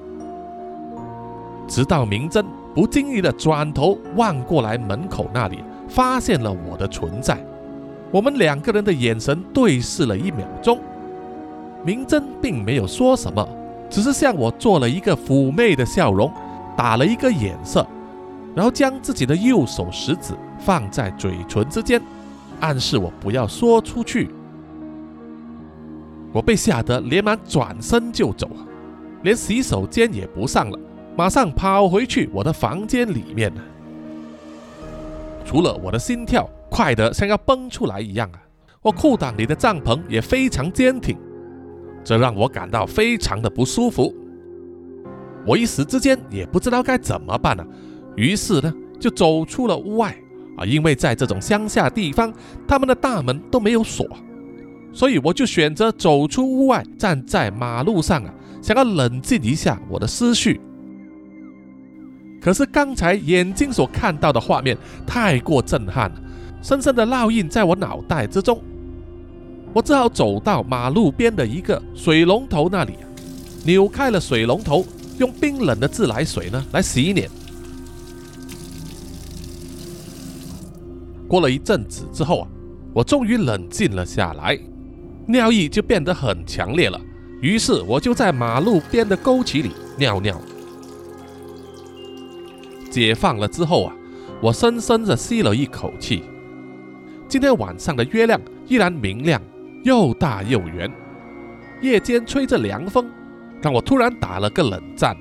[1.68, 7.38] 直到明真不经意的转头望过来门口那里，发现了我的存在。
[8.12, 10.80] 我们两个人的眼神对视了一秒钟，
[11.84, 13.48] 明真并没有说什么，
[13.90, 16.32] 只是向我做了一个妩媚的笑容，
[16.78, 17.86] 打了一个眼色，
[18.56, 22.00] 然后将自己的右手食指放在嘴唇之间，
[22.60, 24.30] 暗示我不要说出去。
[26.32, 28.48] 我被吓得连忙转身就走，
[29.24, 30.80] 连洗手间也不上了，
[31.16, 33.52] 马上跑回去我的房间里面。
[35.46, 38.42] 除了我的心跳快得像要蹦出来一样啊，
[38.82, 41.18] 我裤裆里的帐篷也非常坚挺，
[42.04, 44.14] 这让我感到非常的不舒服。
[45.46, 47.66] 我一时之间也不知道该怎么办了，
[48.16, 50.16] 于是呢就走出了屋外
[50.58, 52.34] 啊，因为在这种乡下地方，
[52.68, 54.08] 他们的大门都没有锁。
[54.94, 60.62] 所以我就选择走出屋外，站在马路上啊，想要冷静一下我的思绪。
[62.44, 64.78] 可是刚才眼睛所看到的画面
[65.08, 66.22] 太过震撼了，
[66.62, 68.62] 深深的烙印在我脑袋之中。
[69.72, 72.96] 我只好走到马路边的一个水龙头那里，
[73.64, 74.86] 扭开了水龙头，
[75.20, 77.30] 用冰冷的自来水呢来洗脸。
[81.30, 82.48] 过了一阵子之后啊，
[82.94, 84.60] 我终于冷静了下来。
[85.26, 87.00] 尿意就变得很强烈了，
[87.42, 90.40] 于是我就在马路边的沟渠里尿尿。
[92.94, 93.96] 解放了之后啊，
[94.40, 96.24] 我深深地吸了一口气。
[97.28, 99.42] 今天晚上的月亮依然明亮，
[99.84, 100.92] 又大又圆。
[101.82, 103.10] 夜间吹着凉风，
[103.64, 105.18] 让我突然打了个冷战。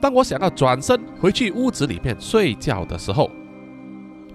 [0.00, 3.30] 当我想要转身回去屋子里面睡觉的时候，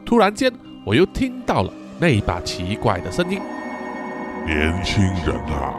[0.06, 0.49] 突然间
[0.86, 3.41] 我又听到了那一把奇怪的声音。
[4.45, 5.75] 年轻人啊，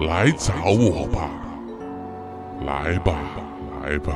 [0.00, 1.30] 来找我吧！
[2.64, 3.14] 来吧，
[3.82, 4.14] 来吧！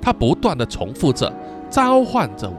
[0.00, 1.32] 他不断的重复着，
[1.68, 2.56] 召唤着我。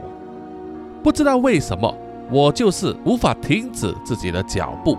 [1.02, 1.92] 不知道为什么，
[2.30, 4.96] 我就是无法停止自己的脚步，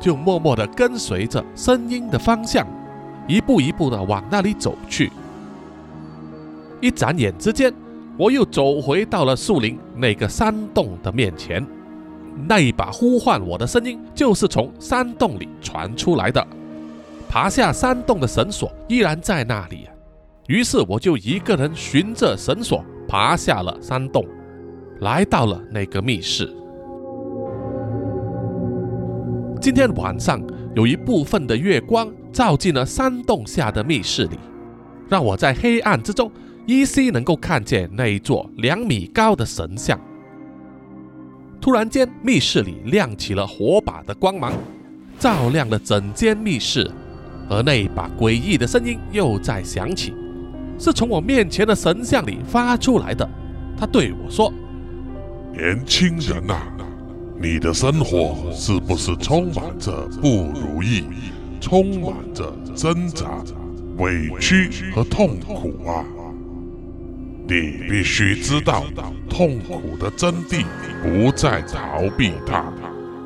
[0.00, 2.66] 就默默的跟随着声音的方向，
[3.28, 5.12] 一步一步的往那里走去。
[6.80, 7.72] 一眨眼之间，
[8.16, 11.66] 我又走回到了树林那个山洞的面前。
[12.48, 16.46] 那一把呼唤我的声音，就是从山洞里传出来的。
[17.28, 19.88] 爬下山洞的绳索依然在那里，
[20.46, 24.26] 于是我就一个人循着绳索爬下了山洞，
[25.00, 26.52] 来到了那个密室。
[29.58, 30.42] 今天晚上
[30.74, 34.38] 有一部分的月光照进了山洞下的密室里，
[35.08, 36.30] 让我在黑暗之中
[36.66, 39.98] 依稀能够看见那一座两米高的神像。
[41.58, 44.52] 突然间，密室里亮起了火把的光芒，
[45.18, 46.90] 照亮了整间密室。
[47.48, 50.14] 而那把诡异的声音又在响起，
[50.78, 53.28] 是从我面前的神像里发出来的。
[53.76, 54.52] 他对我说
[55.52, 56.56] ：“年轻人呐，
[57.40, 61.04] 你的生活是不是充满着不如意，
[61.60, 63.42] 充满着挣扎、
[63.98, 66.04] 委屈和痛苦啊？”
[67.46, 68.84] 你必须知道，
[69.28, 70.64] 痛苦的真谛
[71.02, 72.72] 不在逃避它，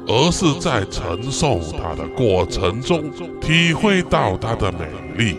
[0.09, 3.05] 而是在承受它的过程中
[3.41, 5.37] 体会到它的美丽。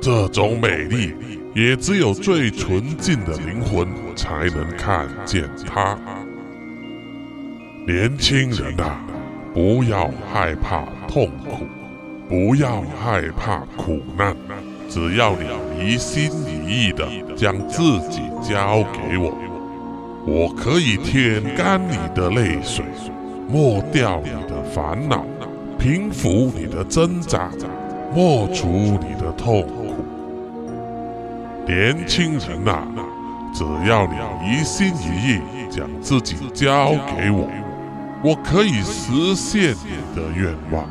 [0.00, 1.12] 这种美丽，
[1.54, 5.98] 也只有最纯净的灵魂才能看见它。
[7.86, 9.04] 年轻人啊，
[9.52, 11.66] 不要害怕痛苦，
[12.28, 14.36] 不要害怕苦难，
[14.88, 19.36] 只要你一心一意的将自己交给我，
[20.26, 22.84] 我可以舔干你的泪水，
[23.48, 25.24] 抹掉你的烦恼，
[25.78, 27.50] 平复你的挣扎，
[28.14, 29.77] 抹除你的痛苦。
[31.68, 32.82] 年轻人呐，
[33.52, 35.40] 只要你一心一意
[35.70, 37.46] 将自己交给我。
[38.24, 40.88] 我可以实现你的愿望，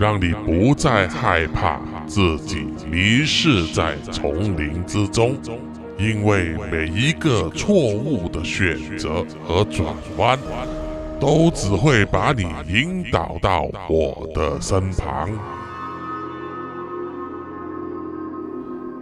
[0.00, 5.36] 让你不再害怕自己迷失在丛林之中，
[5.98, 10.38] 因为每一个错误的选择和转弯，
[11.20, 15.28] 都只会把你引导到我的身旁。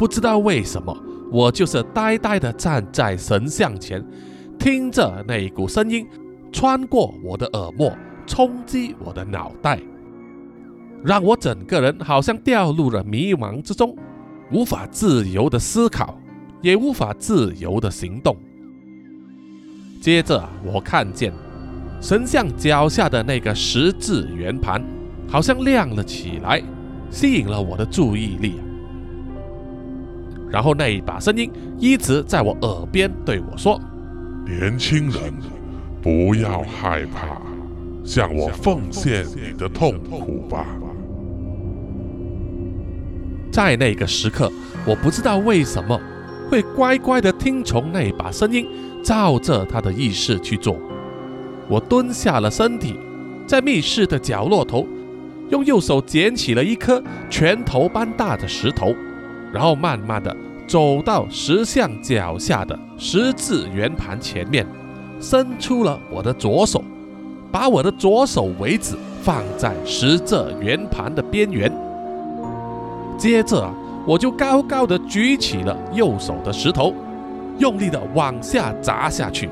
[0.00, 0.96] 不知道为什么，
[1.30, 4.02] 我就是呆呆的站在神像前，
[4.58, 6.06] 听着那一股声音。
[6.50, 7.94] 穿过我的耳膜，
[8.26, 9.78] 冲击我的脑袋，
[11.04, 13.94] 让我整个人好像掉入了迷茫之中，
[14.50, 16.18] 无法自由的思考，
[16.62, 18.34] 也无法自由的行动。
[20.00, 21.30] 接着，我看见
[22.00, 24.82] 神像脚下的那个十字圆盘
[25.28, 26.62] 好像亮了起来，
[27.10, 28.54] 吸引了我的注意力。
[30.50, 33.80] 然后，那一把声音一直在我耳边对我说
[34.46, 35.32] ：“年轻人。”
[36.02, 37.36] 不要害怕，
[38.02, 40.66] 向我奉献你的痛苦吧。
[43.52, 44.50] 在那个时刻，
[44.86, 46.00] 我不知道为什么
[46.48, 48.66] 会乖乖的听从那把声音，
[49.04, 50.74] 照着他的意识去做。
[51.68, 52.98] 我蹲下了身体，
[53.46, 54.88] 在密室的角落头，
[55.50, 58.96] 用右手捡起了一颗拳头般大的石头，
[59.52, 60.34] 然后慢慢的
[60.66, 64.66] 走到石像脚下的十字圆盘前面。
[65.22, 66.82] 伸出了我的左手，
[67.52, 71.70] 把我的左手尾指放在十字圆盘的边缘。
[73.18, 73.70] 接着，
[74.06, 76.94] 我就高高的举起了右手的石头，
[77.58, 79.50] 用力的往下砸下去。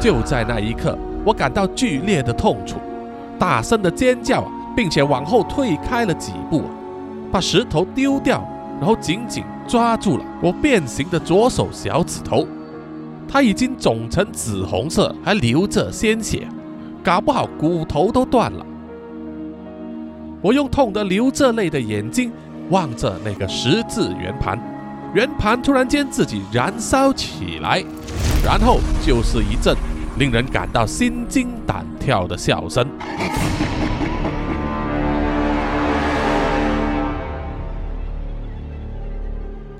[0.00, 2.80] 就在那一刻，我感到剧烈的痛楚，
[3.38, 6.64] 大声的尖叫，啊并且往后退开了几步，
[7.30, 8.46] 把石头丢掉。
[8.80, 12.44] 然后紧紧抓住了我变形的左手小指头，
[13.28, 16.48] 它已经肿成紫红色，还流着鲜血，
[17.00, 18.66] 搞不好骨头都断了。
[20.40, 22.32] 我用痛得流着泪的眼睛
[22.70, 24.58] 望着那个十字圆盘，
[25.14, 27.84] 圆盘突然间自己燃烧起来，
[28.44, 29.76] 然后就是一阵
[30.18, 32.84] 令人感到心惊胆跳的笑声。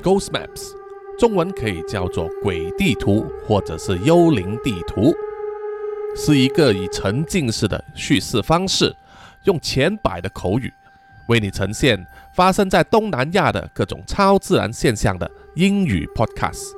[0.03, 0.73] Ghost Maps，
[1.17, 5.15] 中文可以叫做鬼地图或者是幽灵地图，
[6.17, 8.95] 是一个以沉浸式的叙事方式，
[9.45, 10.73] 用浅白的口语
[11.29, 16.73] 为你呈现发生在东南亚的各种超自然现象的英语 Podcast。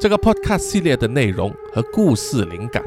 [0.00, 2.82] 这个 Podcast 系列的内容和故事灵感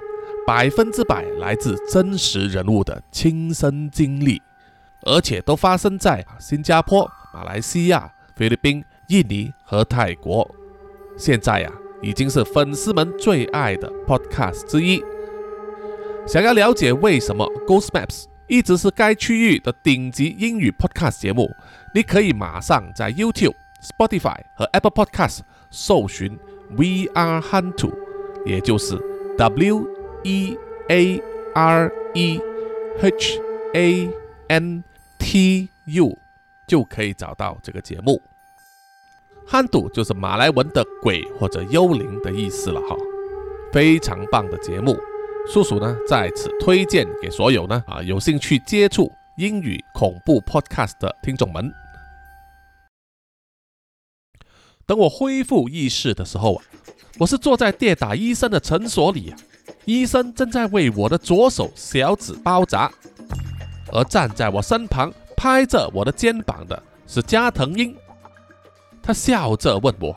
[0.45, 4.41] 百分之百来自真实人物的亲身经历，
[5.03, 8.11] 而且都发生在新加坡、马来西亚。
[8.41, 10.49] 菲律宾、印尼和泰国，
[11.15, 11.71] 现在呀
[12.01, 14.99] 已经是粉丝们最爱的 podcast 之一。
[16.25, 21.51] 想要了解为什么 Ghost Maps 一直是该区域的顶级英语 podcast 节目，
[21.93, 26.35] 你可以马上在 YouTube、Spotify 和 Apple Podcast 搜寻
[26.71, 27.93] We Are Huntu，
[28.43, 28.97] 也就是
[29.37, 29.87] W
[30.23, 30.57] E
[30.89, 31.21] A
[31.53, 32.41] R E
[33.03, 33.39] H
[33.75, 34.09] A
[34.47, 34.83] N
[35.19, 36.17] T U。
[36.67, 38.21] 就可以找到这个节目。
[39.51, 42.95] 汉赌就是马来文的鬼或者幽灵的意思了哈，
[43.73, 44.97] 非常棒的节目，
[45.45, 51.69] 叔叔呢在此推荐给所有呢啊有兴趣接触英语恐怖 podcast 的听众们。
[54.85, 56.63] 等我恢复意识的时候啊，
[57.19, 59.37] 我是坐在跌打医生的诊所里啊，
[59.83, 62.89] 医生正在为我的左手小指包扎，
[63.91, 65.11] 而站在我身旁。
[65.35, 67.93] 拍着我的肩膀的是加藤鹰，
[69.01, 70.15] 他笑着问我：“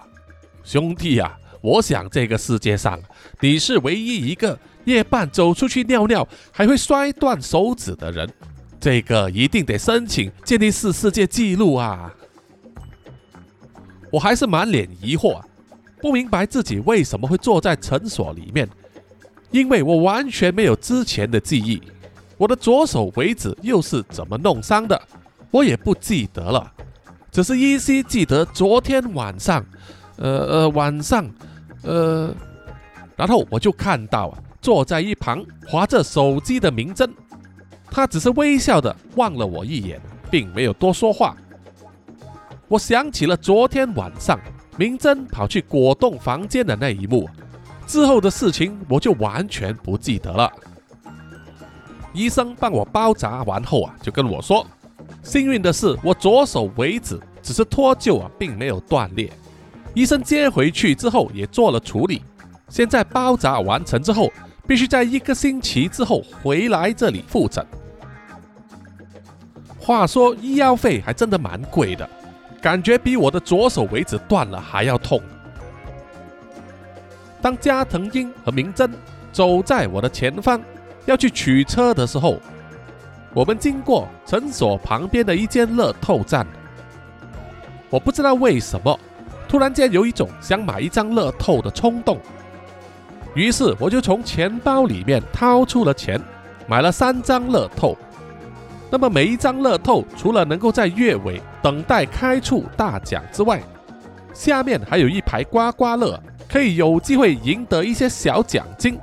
[0.62, 3.00] 兄弟啊，我想这个世界上
[3.40, 8.30] 你是唯一一个夜半走出去尿尿还会摔断手指的人，
[8.78, 12.12] 这个一定得申请健力士世界纪录啊！”
[14.12, 15.42] 我还是满脸疑惑，
[16.00, 18.68] 不明白自己为什么会坐在诊所里面，
[19.50, 21.82] 因为我完全没有之前的记忆。
[22.36, 25.00] 我的左手尾指又是怎么弄伤的？
[25.50, 26.72] 我也不记得了，
[27.34, 29.66] 只是依稀记得昨天晚上，
[30.18, 31.28] 呃呃晚上，
[31.82, 32.32] 呃，
[33.16, 37.12] 然后我就看到啊，坐在一旁划着手机的明真，
[37.90, 41.36] 他只是微笑的望了我一眼，并没有多说话。
[42.68, 44.38] 我想起了昨天晚上
[44.76, 47.28] 明真跑去果冻房间的那一幕，
[47.84, 50.48] 之后的事情我就完全不记得了。
[52.12, 54.64] 医生帮我包扎完后啊，就跟我说，
[55.24, 59.32] 幸运的是我左手尾指只是脱臼啊，并没有断裂。
[59.94, 62.22] 医生接回去之后也做了处理，
[62.68, 64.30] 现在包扎完成之后，
[64.66, 67.66] 必须在一个星期之后回来这里复诊。
[69.78, 72.08] 话说医药费还真的蛮贵的，
[72.60, 75.20] 感觉比我的左手尾指断了还要痛。
[77.40, 78.90] 当加藤鹰和明真
[79.32, 80.60] 走在我的前方。
[81.06, 82.40] 要去取车的时候，
[83.34, 86.46] 我们经过诊所旁边的一间乐透站。
[87.90, 88.98] 我不知道为什么，
[89.48, 92.18] 突然间有一种想买一张乐透的冲动，
[93.34, 96.20] 于是我就从钱包里面掏出了钱，
[96.68, 97.96] 买了三张乐透。
[98.90, 103.60] 那么每一张乐透除了能够在月尾等待开出大奖之外，
[104.32, 108.96] 下面还有一排刮刮乐，可以有机会赢得一些小奖金。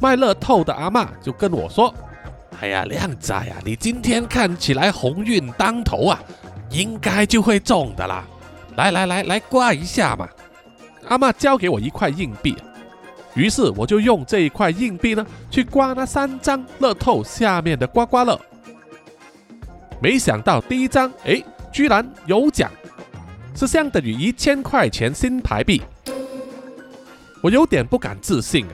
[0.00, 1.92] 卖乐透的阿妈就跟我说
[2.60, 6.22] ：“哎呀，靓仔呀，你今天看起来鸿运当头啊，
[6.70, 8.24] 应该就会中的啦。
[8.76, 10.28] 来来来，来刮一下嘛。”
[11.08, 12.56] 阿妈交给我一块硬币，
[13.34, 18.40] 于是我就用这一块硬币呢去刮那三张乐透下面的刮刮乐。
[20.00, 22.70] 没想到第一张，哎，居然有奖，
[23.54, 25.82] 是相等于一千块钱新台币。
[27.42, 28.72] 我有点不敢置信啊。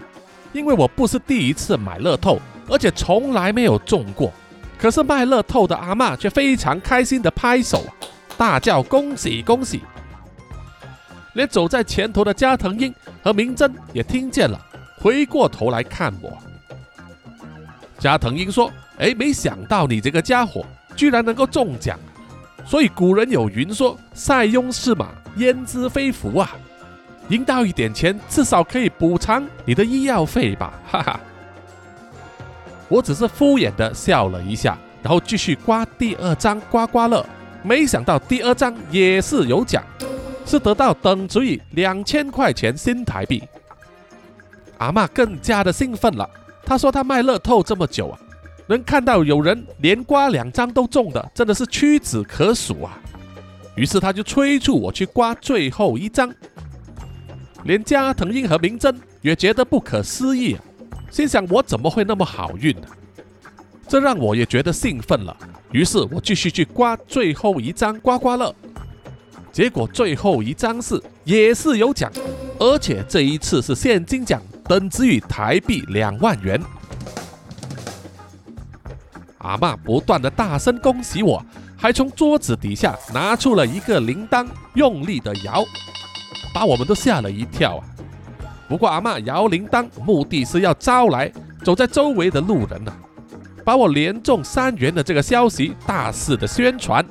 [0.52, 2.38] 因为我不是第一次买乐透，
[2.72, 4.32] 而且从来没有中过。
[4.78, 7.84] 可是卖乐透的阿妈却非常开心的拍手，
[8.36, 9.82] 大叫恭喜恭喜！
[11.34, 12.92] 连走在前头的加藤鹰
[13.22, 14.58] 和明真也听见了，
[14.98, 16.36] 回过头来看我。
[17.98, 20.66] 加藤鹰说：“哎，没想到你这个家伙
[20.96, 21.96] 居然能够中奖，
[22.66, 26.50] 所以古人有云说：‘塞翁失马，焉知非福啊。’”
[27.30, 31.20] 赢到一点钱，至少可以补偿你的医药费吧，哈哈。
[32.92, 37.24] 我只是敷衍的笑了一下，然后继续刮第二张刮刮乐。
[37.62, 39.82] 没想到第二张也是有奖，
[40.44, 43.42] 是得到等值于两千块钱新台币。
[44.76, 46.28] 阿妈更加的兴奋了，
[46.66, 48.18] 她说她卖乐透这么久啊，
[48.66, 53.00] 能看到有人连刮两张都中的，真的是屈指可数啊。
[53.74, 56.30] 于是她就催促我去刮最后一张。
[57.64, 60.60] 连加藤鹰和明真也觉得不可思议啊，
[61.12, 62.88] 心想我怎么会那么好运呢？
[63.86, 65.36] 这让我也觉得兴奋了。
[65.70, 68.54] 于是我继续去刮最后一张刮刮乐，
[69.52, 72.10] 结果最后一张是也是有奖，
[72.58, 76.58] 而且这一次是现金奖，等值于台币两万元。
[79.36, 81.44] 阿妈不断的大声恭喜我，
[81.76, 85.62] 还从桌子底下拿出了一个铃铛，用力的摇。
[86.54, 87.84] 把我们都吓了一跳啊！
[88.72, 91.30] 不过阿妈摇铃铛，目的是要招来
[91.62, 92.90] 走在周围的路人呐，
[93.62, 97.04] 把我连中三元的这个消息大肆的宣传。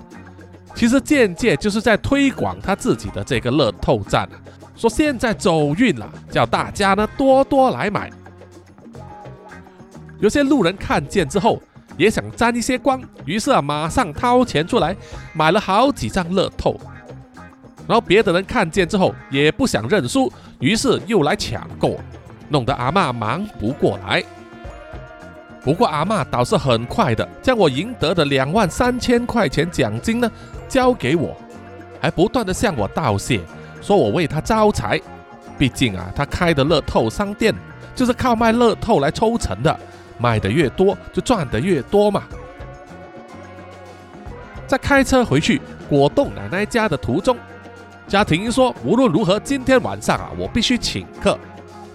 [0.74, 4.28] 其实间接就是在推广他自己的这个乐透站，
[4.76, 8.10] 说现在走运了，叫大家呢多多来买。
[10.20, 11.62] 有些路人看见之后
[11.96, 14.98] 也想沾一些光，于是啊马上掏钱出来
[15.32, 16.76] 买了好几张乐透。
[17.88, 20.32] 然后别的人看见之后也不想认输，
[20.62, 22.00] 于是又来抢购，
[22.48, 24.24] 弄得阿妈忙不过来。
[25.64, 30.32] 不过阿妈倒是很快的将我赢得的两万三千块钱奖金呢
[30.70, 31.36] 交给我，
[32.00, 33.42] 还不断的向我道谢，
[33.82, 35.02] 说我为他招财。
[35.58, 37.54] 毕竟啊，他开的乐透商店
[37.94, 39.80] 就是靠卖乐透来抽成的，
[40.18, 42.24] 卖的越多就赚的越多嘛。
[44.68, 45.60] 在开车回去
[45.90, 47.36] 果冻奶奶家的途中。
[48.12, 51.40] 家庭说：“无论如何，今天晚上啊，我必须请客。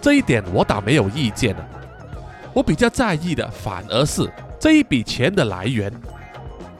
[0.00, 1.68] 这一点我倒没有意见了。
[2.54, 4.26] 我比较在意的反而是
[4.58, 5.92] 这一笔钱的来源。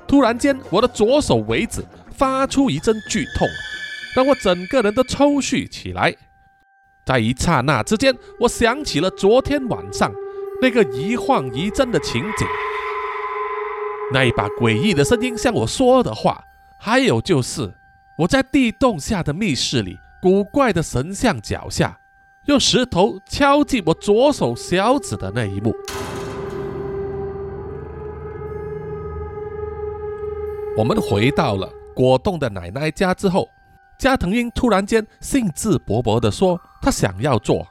[0.09, 3.47] 突然间，我的左手尾指发出一阵剧痛，
[4.15, 6.17] 让我整个人都抽搐起来。
[7.05, 10.11] 在一刹那之间，我想起了昨天晚上
[10.63, 12.49] 那个一晃一震的情景，
[14.15, 16.43] 那一把诡异的声音向我说的话，
[16.81, 17.71] 还有就是。”
[18.17, 21.99] 我在地洞下的密室里，古怪的神像脚下，
[22.47, 25.75] 用石头敲击我左手小指的那一幕。
[30.79, 33.51] 我们回到了果冻的奶奶家之后，
[33.99, 37.67] 加藤鹰突然间兴致勃勃地说：“他想要做。”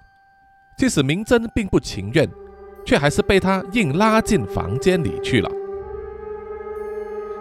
[0.77, 2.29] 即使明真并不情愿，
[2.85, 5.49] 却还是被他硬拉进房间里去了。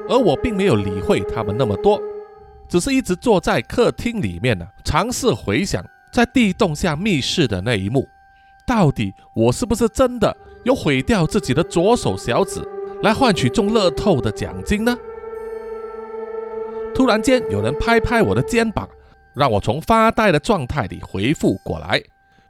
[0.09, 2.01] 而我并没有理会他们那么多，
[2.69, 8.09] 只是一直坐在客厅里面呢，尝试回想在地洞下密室的那一幕，
[8.67, 12.61] 到底我是不是真的有毁掉自己的左手小指，
[13.03, 14.97] 来换取中乐透的奖金呢？
[16.95, 18.89] 突然间，有人拍拍我的肩膀，
[19.35, 22.01] 让我从发呆的状态里回复过来。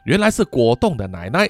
[0.04, 1.48] 原来是果冻的奶奶。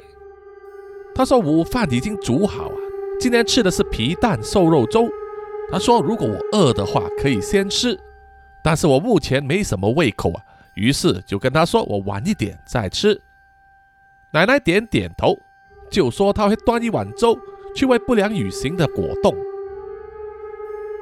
[1.13, 2.77] 她说午饭已经煮好啊，
[3.19, 5.09] 今天吃的是皮蛋瘦肉粥。
[5.73, 7.99] 她说：“如果我饿的话，可以先吃，
[8.65, 10.43] 但是我目前没什么胃口啊。”
[10.75, 13.21] 于是就跟他说：“我晚一点再吃。”
[14.35, 15.39] 奶奶点点头，
[15.89, 17.39] 就说她会端一碗粥
[17.77, 19.33] 去喂不良旅行的果冻。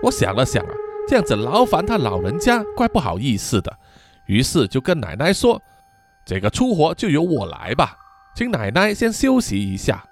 [0.02, 0.74] 我想了想啊，
[1.08, 3.74] 这样子劳烦他老人家，怪不好意思的。
[4.26, 5.62] 于是就跟奶奶说
[6.26, 7.96] ：“这个粗活就由我来吧，
[8.34, 10.04] 请奶奶先休息一下。”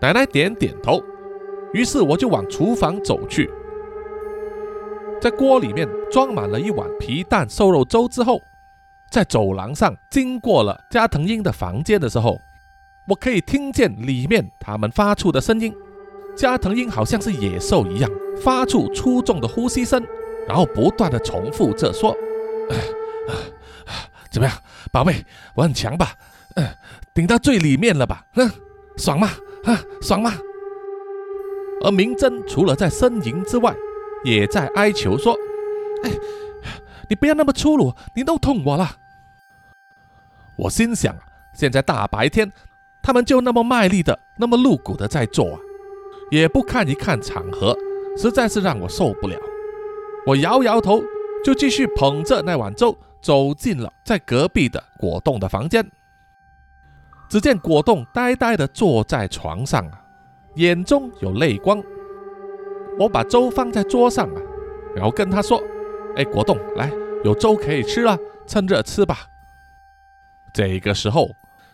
[0.00, 1.02] 奶奶点点头。
[1.72, 3.50] 于是我就往厨房走去，
[5.20, 8.40] 在锅里面装满了一碗皮蛋瘦肉粥之后，
[9.10, 12.40] 在走廊上经过了加藤鹰的房间的时候，
[13.06, 15.74] 我可以听见里面他们发出的声音。
[16.36, 18.10] 加藤鹰好像是野兽一样，
[18.42, 20.02] 发出粗重的呼吸声，
[20.48, 22.16] 然后不断的重复着说
[24.30, 24.56] ：“怎么样，
[24.90, 25.22] 宝贝，
[25.54, 26.14] 我很强吧？
[26.54, 26.66] 嗯，
[27.12, 28.24] 顶到最里面了吧？
[28.34, 28.50] 哼，
[28.96, 29.28] 爽吗？
[29.64, 30.32] 啊，爽吗？”
[31.84, 33.74] 而明真除了在呻吟之外，
[34.24, 35.34] 也在哀求说
[36.04, 36.10] ：“哎，
[37.08, 38.96] 你不要那么粗鲁，你弄痛我了。”
[40.56, 41.14] 我心想，
[41.54, 42.52] 现在大白天，
[43.02, 45.60] 他们就那么卖力的、那么露骨的在做啊，
[46.30, 47.76] 也不看一看场合，
[48.16, 49.38] 实在是让我受不了。
[50.26, 51.02] 我摇摇头，
[51.42, 55.90] 就继续捧着那碗粥走进了在隔壁的果冻的房间。
[57.28, 60.04] 只见果冻呆呆的坐在床上啊。
[60.56, 61.80] 眼中有泪光，
[63.00, 64.42] 我把粥放在桌上啊，
[64.94, 65.58] 然后跟他说
[66.16, 66.92] ：“哎，果冻，来，
[67.24, 69.20] 有粥可以吃了，趁热吃吧。”
[70.52, 71.30] 这个时候，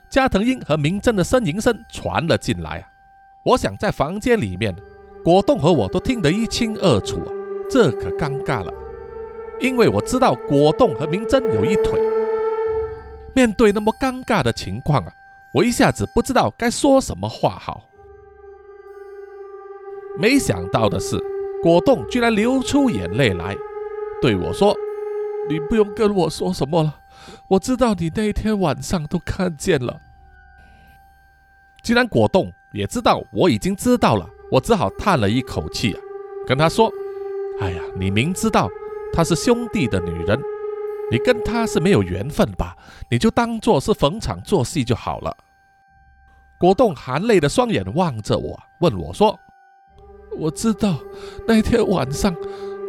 [0.08, 2.88] 加藤鹰和明真的呻吟声传了进来啊。
[3.42, 4.72] 我想在房间里面，
[5.24, 7.32] 果冻和我都听得一清二楚啊，
[7.68, 8.72] 这可尴尬了，
[9.58, 12.00] 因为我知道果冻和明真有一腿。
[13.34, 15.12] 面对那么尴尬的情况啊，
[15.52, 17.82] 我一下子不知道该说什么话好。
[20.18, 21.22] 没想到的是，
[21.62, 23.56] 果冻居然流出眼泪来，
[24.22, 24.74] 对我说
[25.48, 27.00] ：“你不用跟我说什么了，
[27.48, 30.00] 我知道你那天晚上都看见了。”
[31.82, 36.00] 既然果冻也知道我已经知道了，我只好叹了一口气啊，
[36.46, 36.90] 跟他说
[37.60, 38.68] ：“哎呀，你明知道
[39.12, 40.40] 她是兄弟的女人，
[41.10, 42.74] 你跟她是没有缘分吧？
[43.10, 45.36] 你就当做是逢场作戏就好了。”
[46.58, 49.38] 果冻含泪的双眼望着我，问我说。
[50.38, 50.98] 我知道
[51.46, 52.34] 那天晚上，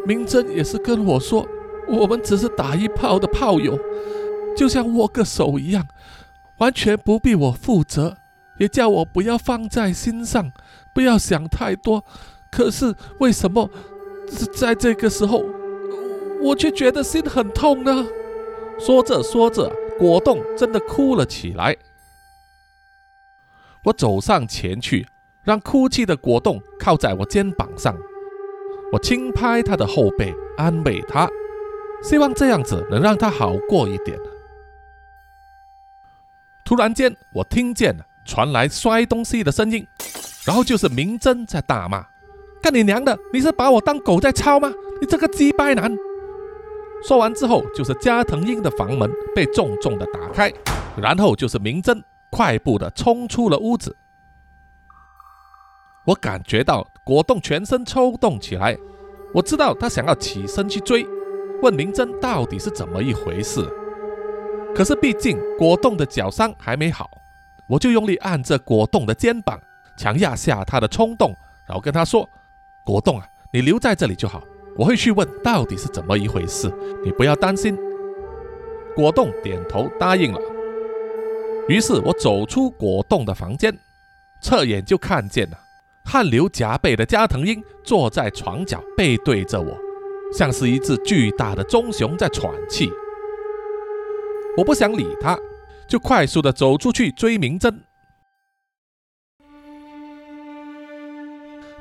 [0.06, 1.48] 明真也是跟我说，
[1.88, 3.78] 我们只是打一炮的炮友，
[4.56, 5.88] 就像握个手一样，
[6.58, 8.18] 完全不必我负责，
[8.58, 10.52] 也叫我不要放在心上，
[10.93, 12.04] 不要想太多。
[12.52, 13.70] 可是为什么
[14.56, 15.43] 在这个时候，
[16.41, 18.06] 我却觉得心很痛呢？
[18.80, 21.76] 说着说着，果冻真的哭了起来。
[23.84, 25.08] 我走上前去。
[25.48, 27.95] 让哭泣的果冻靠在我肩膀上，
[28.91, 31.26] 我轻拍他的后背，安慰他，
[32.04, 34.20] 希望这样子能让他好过一点。
[36.66, 39.88] 突然间，我听见了传来摔东西的声音，
[40.45, 42.06] 然后就是明真在大骂
[42.62, 43.18] ：“干你娘的！
[43.32, 44.70] 你是把我当狗在操吗？
[45.00, 45.98] 你这个鸡掰男！”
[47.08, 50.52] 说完之后，就是加藤鹰的房门被重重的打开，
[50.98, 53.95] 然后就是明真快步的冲出了屋子。
[56.08, 58.78] 我感觉到果冻全身抽动起来，
[59.34, 61.05] 我知道他想要起身去追，
[61.62, 63.68] 问明真到底是怎么一回事。
[64.74, 67.10] 可是毕竟果冻的脚伤还没好，
[67.68, 69.60] 我就用力按着果冻的肩膀，
[69.97, 71.36] 强压下他的冲动，
[71.68, 72.28] 然后跟他说
[72.86, 74.41] ：“果冻啊，你留在这里就好，
[74.78, 76.72] 我会去问到底是怎么一回事，
[77.03, 77.78] 你不要担心。”
[78.95, 80.39] 果冻点头答应了。
[81.68, 83.78] 于是我走出果冻的房间，
[84.39, 85.58] 侧眼就看见了。
[86.10, 89.78] 汗流浃背的加藤鹰坐在床角，背对着我，
[90.32, 92.89] 像是一只巨大的棕熊在喘气。
[94.55, 95.38] 我不想理他，
[95.86, 97.84] 就快速的走出去追明真。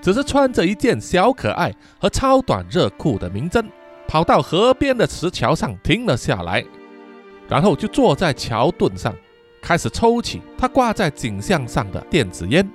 [0.02, 3.64] 只是穿着一件小可爱和超短热裤的明真，
[4.08, 6.64] 跑到河边的石桥上停了下来，
[7.48, 9.14] 然后就坐在桥墩上，
[9.62, 12.68] 开始抽起他挂在颈项上的电子烟。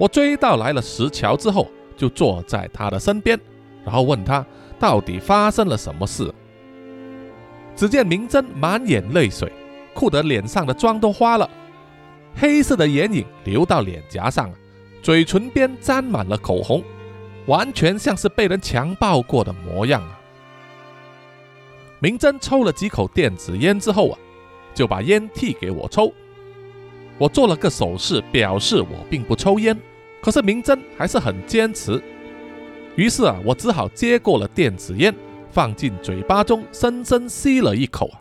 [0.00, 3.38] 我追到来了石桥之后，就坐在他的身边，
[3.84, 4.42] 然后问他
[4.78, 6.32] 到底发生了什么事。
[7.76, 9.52] 只见明真满眼泪水，
[9.92, 11.46] 哭得脸上的妆都花了，
[12.34, 14.50] 黑色的眼影流到脸颊上，
[15.02, 16.82] 嘴唇边沾满了口红，
[17.44, 20.18] 完全像是被人强暴过的模样啊！
[21.98, 24.18] 明真抽了几口电子烟之后啊，
[24.72, 26.10] 就把烟递给我抽。
[27.18, 29.78] 我做了个手势，表示我并不抽烟。
[30.22, 32.02] 可是明真还是很坚持，
[32.94, 35.14] 于是啊，我只好接过了电子烟，
[35.50, 38.20] 放进嘴巴中，深深吸了一口啊。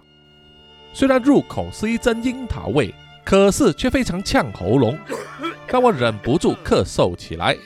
[0.94, 2.94] 虽然入口是一阵樱桃味，
[3.26, 4.98] 可是却非常呛喉咙，
[5.68, 7.58] 让我忍不住咳嗽起来。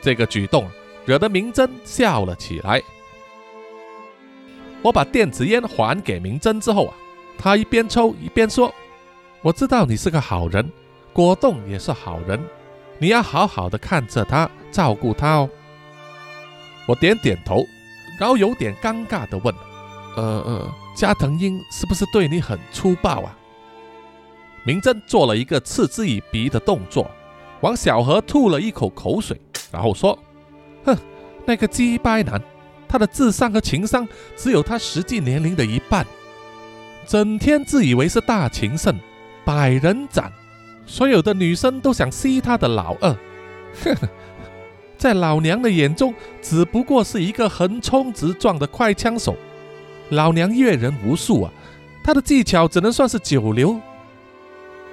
[0.00, 0.68] 这个举动
[1.06, 2.82] 惹得明真笑了起来。
[4.82, 6.94] 我把电子烟还给明真之后啊，
[7.38, 8.74] 他一边抽一边说
[9.40, 10.68] ：“我知道你是个好人，
[11.12, 12.40] 果冻也是好人。”
[13.02, 15.50] 你要好好的看着他，照顾他哦。
[16.86, 17.66] 我点点头，
[18.16, 19.52] 然后有点尴尬的问
[20.16, 23.36] ：“呃呃，加藤鹰是不是对你很粗暴啊？”
[24.64, 27.10] 明真做了一个嗤之以鼻的动作，
[27.62, 29.36] 往小河吐了一口口水，
[29.72, 30.16] 然后说
[30.86, 30.96] ：“哼，
[31.44, 32.40] 那个鸡掰男，
[32.86, 36.06] 他的智商和情商只有他实际年龄的一半，
[37.08, 38.96] 整天自以为是大情圣，
[39.44, 40.32] 百人斩。”
[40.86, 43.10] 所有的女生都想吸他的老二，
[43.82, 44.08] 呵呵，
[44.98, 49.36] 在老娘的眼中，只不过是一个横冲直撞的快枪手。
[50.10, 51.52] 老娘阅人无数啊，
[52.04, 53.80] 他的技巧只能算是九流。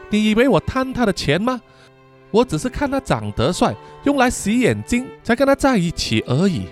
[0.09, 1.61] 你以为我贪他的钱吗？
[2.31, 6.67] 我只是看他长得帅，用来洗眼睛，才跟他在一起而已。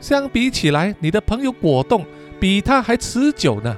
[0.00, 2.04] 相比起来，你的朋友果冻
[2.38, 3.76] 比他还持久呢。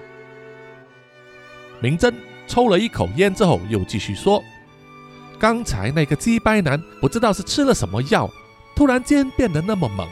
[1.80, 2.14] 明真。
[2.46, 4.42] 抽了一口烟之后，又继续说
[5.38, 8.30] ：“刚才那个鸡掰男不知道是吃了什么药，
[8.74, 10.08] 突然间变得那么猛。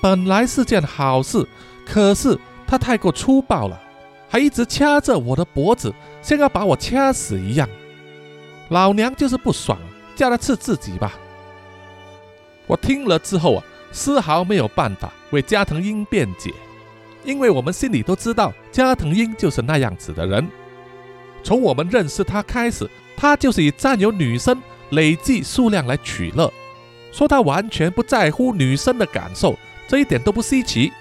[0.00, 1.46] 本来是件好事，
[1.86, 3.80] 可是他太过粗暴了，
[4.28, 7.68] 还一直掐着我的脖子，像要把我掐死一样。
[8.68, 9.78] 老娘就是不爽，
[10.14, 11.14] 叫他吃自己吧。”
[12.66, 16.52] 我听了之后啊，丝毫没有办法为加藤鹰辩解，
[17.24, 20.46] 因为我们心里都知道，加藤鹰就是那样子的人。
[21.42, 24.60] 从我们认识他开始，他就是以占有女生、
[24.90, 26.52] 累计数量来取乐。
[27.10, 29.58] 说他完全不在乎女生的感受，
[29.88, 30.92] 这一点都不稀奇。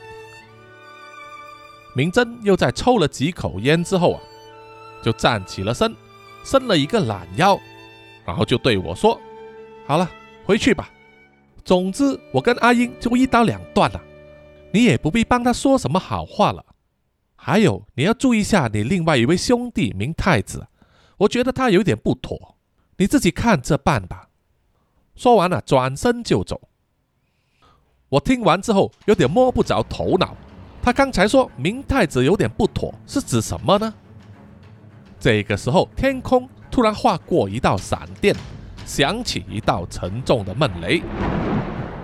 [1.94, 4.22] 明真又在抽了几口烟之后啊，
[5.02, 5.96] 就站起了身，
[6.44, 7.60] 伸了一个懒腰，
[8.26, 9.20] 然后就对我说
[9.86, 10.10] ：“好了，
[10.46, 10.90] 回去吧。
[11.66, 14.02] 总之，我跟阿英就一刀两断了，
[14.72, 16.64] 你也不必帮他说什么好话了。”
[17.48, 20.68] 还有，你要注意一下你另外一位兄弟明太子，
[21.20, 22.58] 我觉得他有点不妥，
[22.98, 24.28] 你自己看着办吧。
[25.16, 26.60] 说完了，转身就走。
[28.10, 30.36] 我听完之后有点摸不着头脑，
[30.82, 33.94] 他刚才说明太子有点不妥，是指什么呢？
[35.18, 38.36] 这个时候，天空突然划过一道闪电，
[38.86, 41.02] 响起一道沉重的闷雷，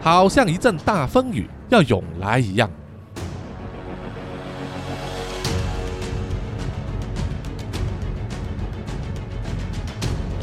[0.02, 2.72] 好像一阵大风雨要涌来一样。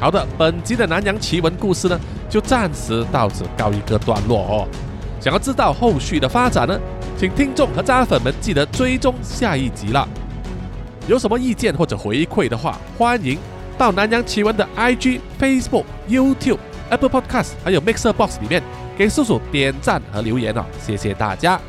[0.01, 4.69] 好的，本集的南洋奇闻故事呢，就暂时到此告一个段落哦。
[5.21, 6.81] 想要知道后续的发展呢，
[7.19, 10.09] 请听众和渣粉们记得追踪下一集了。
[11.07, 13.39] 有什么意见或者回馈的话，欢迎
[13.77, 18.63] 到南洋奇闻的 IG、Facebook、YouTube、Apple Podcast 还有 Mixer Box 里面
[18.97, 21.61] 给叔叔点赞和留言哦，谢谢大家。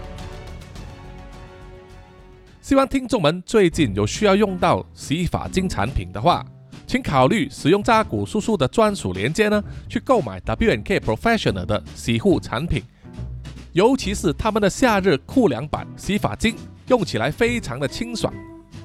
[2.62, 6.46] 希望听众们最近有需要用到洗发精产品的话。
[6.92, 12.84] 请考虑使用扎古叔叔的专属链接呢，去购买 W N K Professional 的洗护产品，
[13.72, 16.54] 尤其是他们的夏日酷凉版洗发精，
[16.90, 18.34] 用起来非常的清爽。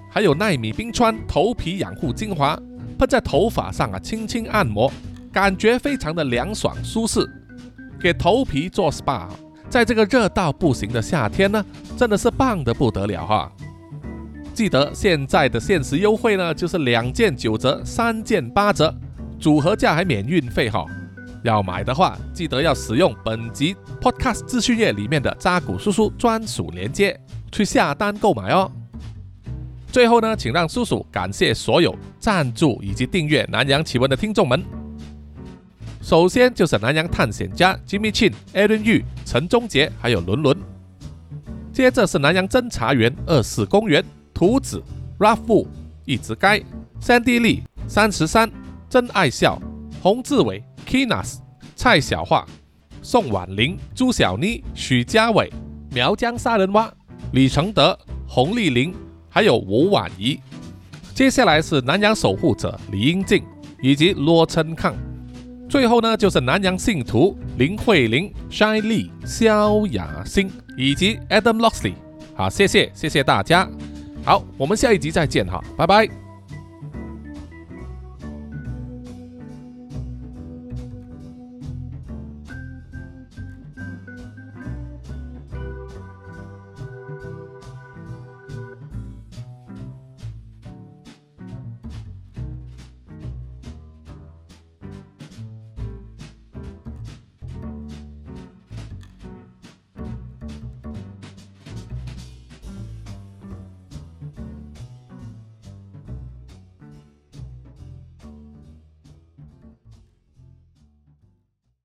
[0.09, 2.57] 还有奈米冰川头皮养护精华，
[2.97, 4.89] 喷在头发上啊，轻轻按摩，
[5.33, 7.29] 感觉非常的凉爽舒适，
[8.01, 9.27] 给头皮做 SPA，
[9.69, 13.53] 在这个热到不行的夏天呢，真的是棒的不得了哈。
[14.57, 18.93] 记得现在的限时优惠呢，就是两件九折，三件八折，
[19.39, 20.87] 组合价还免运费哈。
[21.43, 27.21] 要买的话，记得要使用本集 Podcast 资讯页里面的扎古叔叔专属链接
[27.53, 28.73] 去下单购买哦。
[29.93, 34.65] 最后呢，请让叔叔感谢所有赞助以及订阅南洋奇闻的听众们。
[36.01, 40.57] 首先就是南洋探险家 Jimmy Chin、Aaron Yu、陈忠杰还有伦伦。
[41.75, 44.03] 接着是南洋侦查员二四公园。
[44.37, 44.83] 图子、
[45.19, 45.67] Rafu、
[46.05, 46.63] 一直该、
[47.01, 48.53] 三 D 利、三十三、
[48.87, 49.59] 真爱笑、
[50.03, 51.39] 洪志伟、Kinas、
[51.75, 52.45] 蔡小桦、
[53.01, 55.51] 宋婉玲、朱小妮、许家伟、
[55.91, 56.93] 苗疆杀人蛙、
[57.33, 58.95] 李承德、洪丽玲，
[59.31, 60.39] 还有吴婉仪。
[61.15, 63.43] 接下来是南洋守护者李英静
[63.81, 64.95] 以及罗琛康。
[65.67, 71.95] 最后呢，就是南洋信徒林慧玲、Shy Lee、萧雅欣以及 Adam Loxley。
[72.35, 73.67] 好，谢谢，谢谢大家。
[74.27, 76.26] 好，我们下一集再见哈，拜拜。